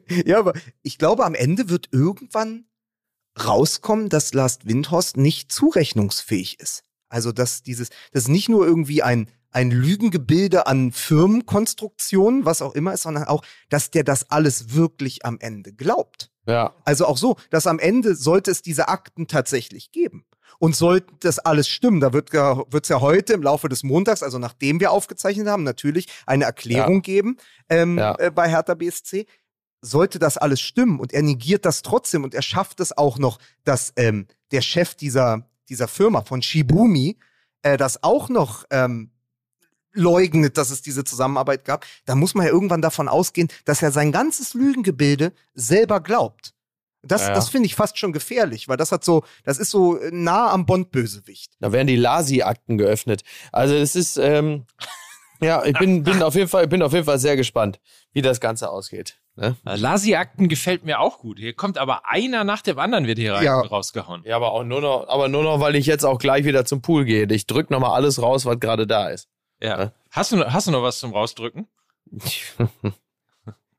[0.26, 0.52] ja, aber
[0.82, 2.66] ich glaube, am Ende wird irgendwann
[3.42, 6.84] rauskommen, dass Lars Windhorst nicht zurechnungsfähig ist.
[7.08, 12.74] Also, dass dieses, das ist nicht nur irgendwie ein ein Lügengebilde an Firmenkonstruktionen, was auch
[12.74, 16.30] immer ist, sondern auch, dass der das alles wirklich am Ende glaubt.
[16.46, 16.74] Ja.
[16.84, 20.24] Also auch so, dass am Ende sollte es diese Akten tatsächlich geben.
[20.58, 24.38] Und sollte das alles stimmen, da wird es ja heute im Laufe des Montags, also
[24.38, 27.00] nachdem wir aufgezeichnet haben, natürlich eine Erklärung ja.
[27.00, 27.36] geben
[27.68, 28.14] ähm, ja.
[28.18, 29.26] äh, bei Hertha BSC.
[29.80, 33.38] Sollte das alles stimmen und er negiert das trotzdem und er schafft es auch noch,
[33.64, 37.18] dass ähm, der Chef dieser, dieser Firma von Shibumi
[37.62, 39.10] äh, das auch noch ähm,
[39.92, 43.92] leugnet, dass es diese Zusammenarbeit gab, da muss man ja irgendwann davon ausgehen, dass er
[43.92, 46.54] sein ganzes Lügengebilde selber glaubt.
[47.04, 47.34] Das, ja.
[47.34, 50.66] das finde ich fast schon gefährlich, weil das hat so, das ist so nah am
[50.66, 51.52] Bond-Bösewicht.
[51.58, 53.22] Da werden die Lasi-Akten geöffnet.
[53.50, 54.66] Also es ist, ähm,
[55.40, 57.80] ja, ich bin, bin auf jeden Fall, bin auf jeden Fall sehr gespannt,
[58.12, 59.18] wie das Ganze ausgeht.
[59.34, 59.56] Ne?
[59.64, 61.40] Lasi-Akten gefällt mir auch gut.
[61.40, 63.60] Hier kommt aber einer nach dem anderen wird hier ja.
[63.60, 64.22] rausgehauen.
[64.24, 66.82] Ja, aber auch nur noch, aber nur noch, weil ich jetzt auch gleich wieder zum
[66.82, 67.26] Pool gehe.
[67.32, 69.28] Ich drück nochmal alles raus, was gerade da ist.
[69.62, 69.92] Ja.
[70.10, 71.68] Hast du, hast du noch was zum Rausdrücken?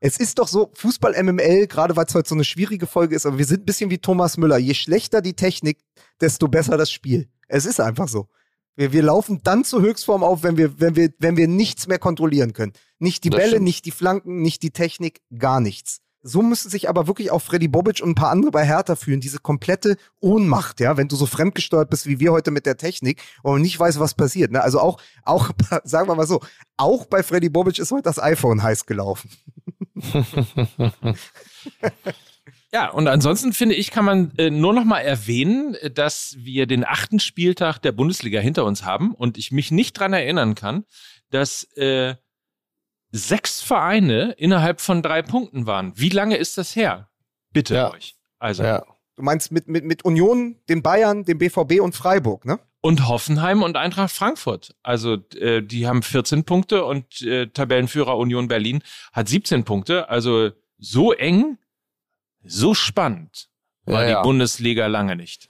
[0.06, 3.26] Es ist doch so, Fußball MML, gerade weil es heute so eine schwierige Folge ist,
[3.26, 4.58] aber wir sind ein bisschen wie Thomas Müller.
[4.58, 5.80] Je schlechter die Technik,
[6.20, 7.30] desto besser das Spiel.
[7.48, 8.28] Es ist einfach so.
[8.76, 12.00] Wir, wir laufen dann zur Höchstform auf, wenn wir, wenn, wir, wenn wir nichts mehr
[12.00, 12.74] kontrollieren können.
[13.00, 13.64] Nicht die Das Bälle, stimmt.
[13.64, 16.02] nicht die Flanken, nicht die Technik, gar nichts.
[16.26, 19.19] So müsste sich aber wirklich auch Freddy Bobic und ein paar andere bei Hertha fühlen.
[19.19, 23.21] Diese komplette Ohnmacht, ja, wenn du so fremdgesteuert bist wie wir heute mit der Technik
[23.41, 24.51] und nicht weißt, was passiert.
[24.51, 24.61] Ne?
[24.61, 25.51] Also auch, auch,
[25.84, 26.39] sagen wir mal so,
[26.78, 29.30] auch bei Freddy Bobic ist heute das iPhone heiß gelaufen.
[32.74, 36.65] Ja, und ansonsten finde ich, kann man äh, nur noch mal erwähnen, äh, dass wir
[36.65, 40.84] den achten Spieltag der Bundesliga hinter uns haben und ich mich nicht dran erinnern kann,
[41.30, 42.15] dass äh,
[43.14, 45.93] sechs Vereine innerhalb von drei Punkten waren.
[45.95, 47.09] Wie lange ist das her?
[47.53, 47.91] Bitte Ja.
[47.93, 48.16] euch.
[48.39, 48.64] Also.
[48.64, 48.84] Ja.
[49.16, 52.59] Du meinst mit, mit, mit Union, den Bayern, dem BVB und Freiburg, ne?
[52.82, 54.76] Und Hoffenheim und Eintracht Frankfurt.
[54.82, 58.84] Also äh, die haben 14 Punkte und äh, Tabellenführer Union Berlin
[59.14, 60.09] hat 17 Punkte.
[60.09, 60.49] Also
[60.80, 61.59] so eng,
[62.43, 63.47] so spannend
[63.86, 64.22] war Ja, ja.
[64.22, 65.49] die Bundesliga lange nicht.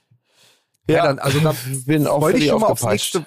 [0.88, 1.56] Ja, dann- also dann
[1.86, 3.26] bin auch völlig schon mal aufs nächste.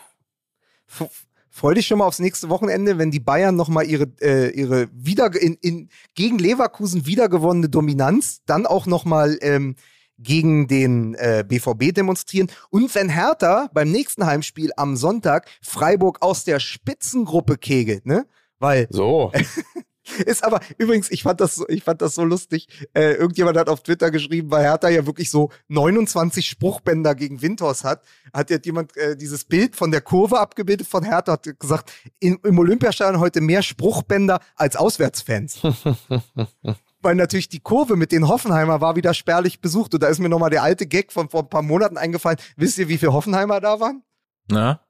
[1.58, 4.89] Freu dich schon mal aufs nächste Wochenende, wenn die Bayern noch mal ihre äh, ihre
[4.93, 9.74] wieder in, in gegen Leverkusen wiedergewonnene Dominanz dann auch noch mal ähm,
[10.20, 16.43] gegen den äh, BVB demonstrieren und wenn Hertha beim nächsten Heimspiel am Sonntag Freiburg aus
[16.43, 18.28] der Spitzengruppe kegelt, ne?
[18.60, 19.32] Weil So.
[20.26, 22.68] ist aber übrigens, ich fand das, so- ich fand das so lustig.
[22.93, 27.84] Äh, irgendjemand hat auf Twitter geschrieben, weil Hertha ja wirklich so 29 Spruchbänder gegen Windhorst
[27.84, 28.03] hat,
[28.34, 32.38] hat jetzt jemand äh, dieses Bild von der Kurve abgebildet von Hertha, hat gesagt, in,
[32.43, 35.62] im Olympiastadion heute mehr Spruchbänder als Auswärtsfans.
[37.01, 39.93] weil natürlich die Kurve mit den Hoffenheimer war wieder spärlich besucht.
[39.93, 42.39] Und da ist mir nochmal der alte Gag von vor ein paar Monaten eingefallen.
[42.55, 44.03] Wisst ihr, wie viele Hoffenheimer da waren?
[44.49, 44.82] Na?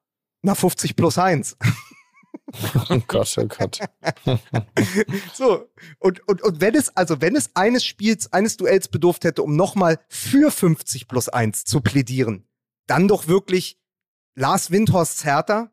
[0.41, 1.57] Na, 50 plus 1.
[2.89, 3.79] Oh Gott, oh Gott.
[5.33, 5.69] So,
[5.99, 9.55] und, und, und wenn es, also wenn es eines Spiels, eines Duells bedurft hätte, um
[9.55, 12.47] nochmal für 50 plus 1 zu plädieren,
[12.87, 13.79] dann doch wirklich
[14.35, 15.71] Lars Windhorsts Hertha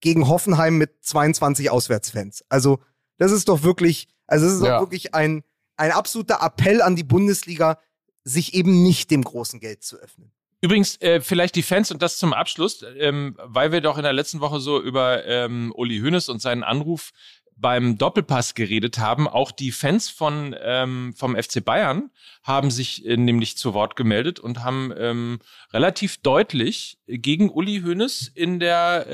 [0.00, 2.44] gegen Hoffenheim mit 22 Auswärtsfans.
[2.48, 2.80] Also,
[3.18, 4.76] das ist doch wirklich, also es ist Ja.
[4.78, 5.42] doch wirklich ein,
[5.76, 7.78] ein absoluter Appell an die Bundesliga,
[8.24, 10.32] sich eben nicht dem großen Geld zu öffnen.
[10.62, 14.12] Übrigens, äh, vielleicht die Fans und das zum Abschluss, ähm, weil wir doch in der
[14.12, 17.12] letzten Woche so über ähm, Uli Hoeneß und seinen Anruf
[17.56, 19.26] beim Doppelpass geredet haben.
[19.26, 22.10] Auch die Fans von ähm, vom FC Bayern
[22.42, 25.38] haben sich äh, nämlich zu Wort gemeldet und haben ähm,
[25.72, 29.06] relativ deutlich gegen Uli Hoeneß in der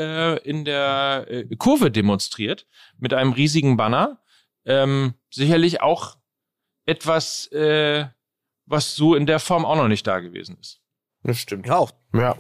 [0.45, 2.67] äh, in der äh, Kurve demonstriert
[2.99, 4.21] mit einem riesigen Banner.
[4.65, 6.17] Ähm, sicherlich auch
[6.87, 8.07] etwas, äh,
[8.67, 10.82] was so in der Form auch noch nicht da gewesen ist.
[11.23, 11.67] Das stimmt.
[11.67, 12.37] Ja, auch Ja.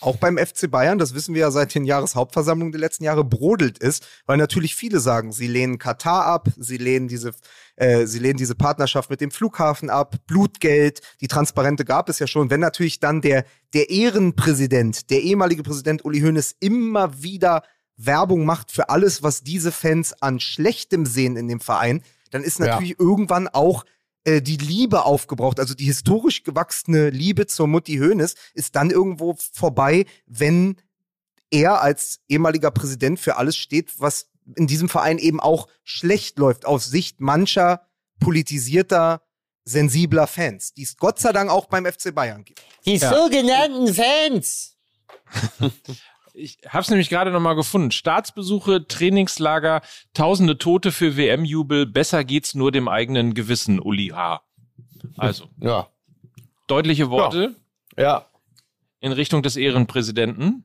[0.00, 3.78] auch beim FC Bayern, das wissen wir ja seit den Jahreshauptversammlungen der letzten Jahre, brodelt
[3.78, 7.32] ist, weil natürlich viele sagen, sie lehnen Katar ab, sie lehnen diese,
[7.76, 12.26] äh, sie lehnen diese Partnerschaft mit dem Flughafen ab, Blutgeld, die Transparente gab es ja
[12.26, 12.50] schon.
[12.50, 17.62] Wenn natürlich dann der, der Ehrenpräsident, der ehemalige Präsident Uli Hoeneß immer wieder
[17.96, 22.58] Werbung macht für alles, was diese Fans an Schlechtem sehen in dem Verein, dann ist
[22.58, 22.66] Ja.
[22.66, 23.84] natürlich irgendwann auch
[24.26, 29.36] äh, die Liebe aufgebraucht, also die historisch gewachsene Liebe zur Mutti Hoeneß ist dann irgendwo
[29.52, 30.76] vorbei, wenn
[31.50, 36.66] er als ehemaliger Präsident für alles steht, was in diesem Verein eben auch schlecht läuft,
[36.66, 37.86] aus Sicht mancher
[38.18, 39.22] politisierter,
[39.64, 42.60] sensibler Fans, die es Gott sei Dank auch beim FC Bayern gibt.
[42.84, 43.14] Die Ja.
[43.14, 44.76] sogenannten Fans.
[46.38, 47.90] Ich habe es nämlich gerade noch mal gefunden.
[47.90, 49.80] Staatsbesuche, Trainingslager,
[50.12, 51.86] tausende Tote für WM-Jubel.
[51.86, 54.42] Besser geht's nur dem eigenen Gewissen, Uli H.
[55.16, 55.88] Also, Ja.
[56.66, 57.56] deutliche Worte
[57.96, 58.26] Ja.
[59.00, 60.64] in Richtung des Ehrenpräsidenten.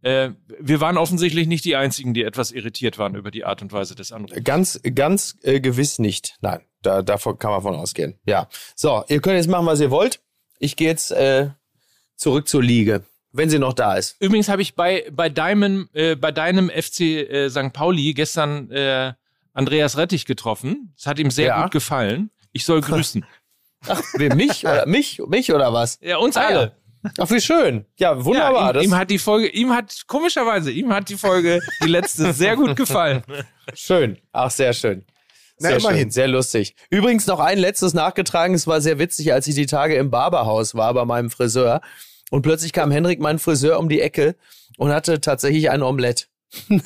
[0.00, 0.30] Äh,
[0.60, 3.94] wir waren offensichtlich nicht die Einzigen, die etwas irritiert waren über die Art und Weise
[3.94, 4.42] des Anrufs.
[4.44, 6.36] Ganz, ganz äh, gewiss nicht.
[6.40, 8.18] Nein, da, davon kann man von ausgehen.
[8.24, 8.48] Ja.
[8.76, 10.20] So, ihr könnt jetzt machen, was ihr wollt.
[10.60, 11.50] Ich gehe jetzt äh,
[12.16, 14.16] zurück zur Liege, wenn sie noch da ist.
[14.20, 17.72] Übrigens habe ich bei, bei, deinem, äh, bei deinem FC äh, St.
[17.72, 19.12] Pauli gestern äh,
[19.52, 20.94] Andreas Rettich getroffen.
[20.96, 21.62] Es hat ihm sehr Ja.
[21.62, 22.30] gut gefallen.
[22.52, 23.24] Ich soll grüßen.
[23.86, 25.98] Ach, wen, mich oder mich, mich oder was?
[26.00, 26.72] ja, uns Ah, alle.
[27.18, 27.84] Ach, wie schön.
[27.96, 28.62] Ja, wunderbar.
[28.62, 31.88] Ja, ihm, das, ihm hat die Folge, ihm hat, komischerweise, ihm hat die Folge, die
[31.88, 33.22] letzte, sehr gut gefallen.
[33.74, 34.18] schön.
[34.32, 35.04] Ach, sehr schön.
[35.60, 35.98] Na, Sehr immerhin.
[36.02, 36.74] schön, sehr lustig.
[36.90, 38.54] Übrigens noch ein letztes nachgetragen.
[38.54, 41.80] Es war sehr witzig, als ich die Tage im Barberhaus war bei meinem Friseur.
[42.30, 44.36] Und plötzlich kam Henrik, mein Friseur, um die Ecke
[44.76, 46.28] und hatte tatsächlich ein Omelett.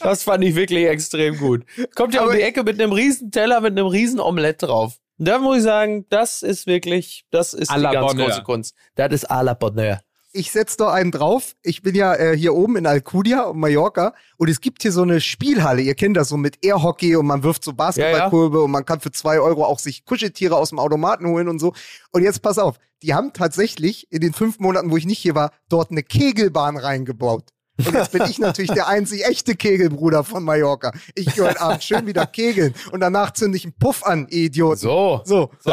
[0.00, 1.64] das fand ich wirklich extrem gut.
[1.94, 4.98] Kommt ja um die Ecke mit einem riesen Teller, mit einem riesen Omelett drauf.
[5.18, 8.26] Da muss ich sagen, das ist wirklich, das ist die ganz Bonheur.
[8.28, 8.74] große Kunst.
[8.94, 10.00] Das ist à la Bonheur.
[10.32, 11.54] Ich setz doch einen drauf.
[11.62, 15.02] Ich bin ja äh, hier oben in Alcudia und Mallorca und es gibt hier so
[15.02, 15.82] eine Spielhalle.
[15.82, 19.12] Ihr kennt das so mit Airhockey und man wirft so Basketballkurve und man kann für
[19.12, 21.74] zwei Euro auch sich Kuscheltiere aus dem Automaten holen und so.
[22.12, 25.34] Und jetzt pass auf, die haben tatsächlich in den fünf Monaten, wo ich nicht hier
[25.34, 27.50] war, dort eine Kegelbahn reingebaut.
[27.78, 30.92] Und jetzt bin ich natürlich der einzig echte Kegelbruder von Mallorca.
[31.14, 34.44] Ich gehe heute Abend schön wieder kegeln und danach zünde ich einen Puff an, ihr
[34.44, 34.78] Idioten.
[34.78, 35.20] So.
[35.24, 35.50] So.
[35.60, 35.70] So.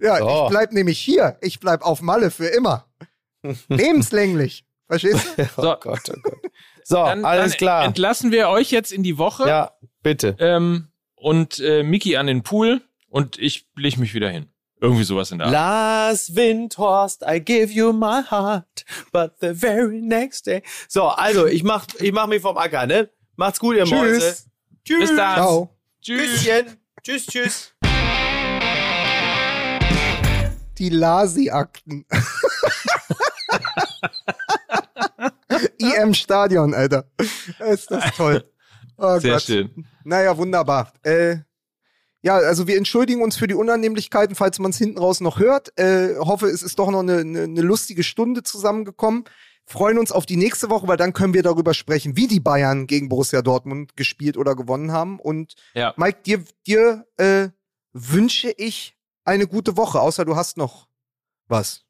[0.00, 0.44] Ja, So.
[0.44, 1.36] ich bleib nämlich hier.
[1.40, 2.86] Ich bleib auf Malle für immer.
[3.68, 4.64] Lebenslänglich.
[4.88, 5.44] Verstehst du?
[5.56, 5.72] So.
[5.72, 6.38] Oh Gott, oh Gott.
[6.88, 7.84] So, Dann, alles dann klar.
[7.84, 9.72] entlassen wir euch jetzt in die Woche Ja,
[10.04, 10.36] bitte.
[10.38, 10.86] ähm,
[11.16, 14.46] und äh, Miki an den Pool und ich leg mich wieder hin.
[14.80, 15.52] Irgendwie sowas in der Art.
[15.52, 20.62] Last Windhorst, I give you my heart, but the very next day.
[20.88, 23.10] So, also, ich mach, ich mach mich vom Acker, ne?
[23.34, 23.98] Macht's gut, ihr Tschüss.
[23.98, 24.36] Mäuse.
[24.84, 25.00] Tschüss.
[25.00, 25.34] Bis dann.
[25.34, 25.70] Ciao.
[26.02, 26.46] Tschüss.
[27.02, 27.72] Tschüss, tschüss.
[30.78, 32.04] Die Lasi-Akten.
[35.78, 37.10] IM Stadion, Alter.
[37.70, 38.44] Ist das toll.
[38.98, 39.42] Oh Sehr Gott.
[39.42, 39.86] schön.
[40.04, 40.90] Naja, wunderbar.
[41.02, 41.36] Äh,
[42.22, 45.78] ja, also wir entschuldigen uns für die Unannehmlichkeiten, falls man es hinten raus noch hört.
[45.78, 49.24] Äh, hoffe, es ist doch noch eine, eine, eine lustige Stunde zusammengekommen.
[49.66, 52.86] Freuen uns auf die nächste Woche, weil dann können wir darüber sprechen, wie die Bayern
[52.86, 55.20] gegen Borussia Dortmund gespielt oder gewonnen haben.
[55.20, 55.92] Und Ja.
[55.98, 57.50] Mike, dir, dir äh,
[57.92, 60.88] wünsche ich eine gute Woche, außer du hast noch
[61.48, 61.84] was.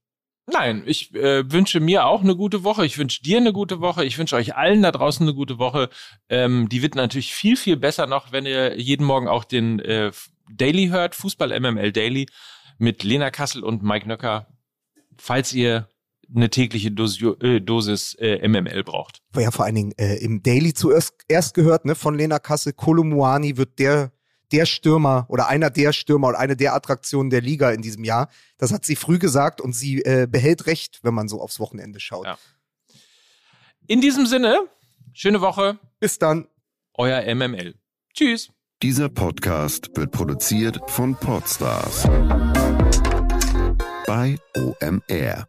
[0.47, 2.87] Nein, ich äh, wünsche mir auch eine gute Woche.
[2.87, 4.05] Ich wünsche dir eine gute Woche.
[4.05, 5.89] Ich wünsche euch allen da draußen eine gute Woche.
[6.29, 10.13] Ähm, die wird natürlich viel, viel besser noch, wenn ihr jeden Morgen auch den äh,
[10.49, 12.27] Daily hört, Fußball MML Daily
[12.79, 14.47] mit Lena Kassel und Mike Nöcker,
[15.17, 15.89] falls ihr
[16.35, 19.23] eine tägliche Dosio äh, Dosis äh, MML braucht.
[19.37, 23.57] Ja vor allen Dingen äh, im Daily zuerst erst gehört, ne, von Lena Kassel, Kolumuani
[23.57, 24.13] wird der,
[24.53, 28.29] der Stürmer oder einer der Stürmer oder eine der Attraktionen der Liga in diesem Jahr.
[28.59, 32.01] Das hat sie früh gesagt und sie äh, behält recht, wenn man so aufs Wochenende
[32.01, 32.27] schaut.
[32.27, 32.39] Ja.
[33.87, 34.59] In diesem Sinne,
[35.13, 36.47] schöne Woche, Bis dann.
[36.95, 37.75] euer MML.
[38.15, 38.51] Tschüss.
[38.83, 42.05] Dieser Podcast wird produziert von Podstars
[44.07, 45.49] bei OMR.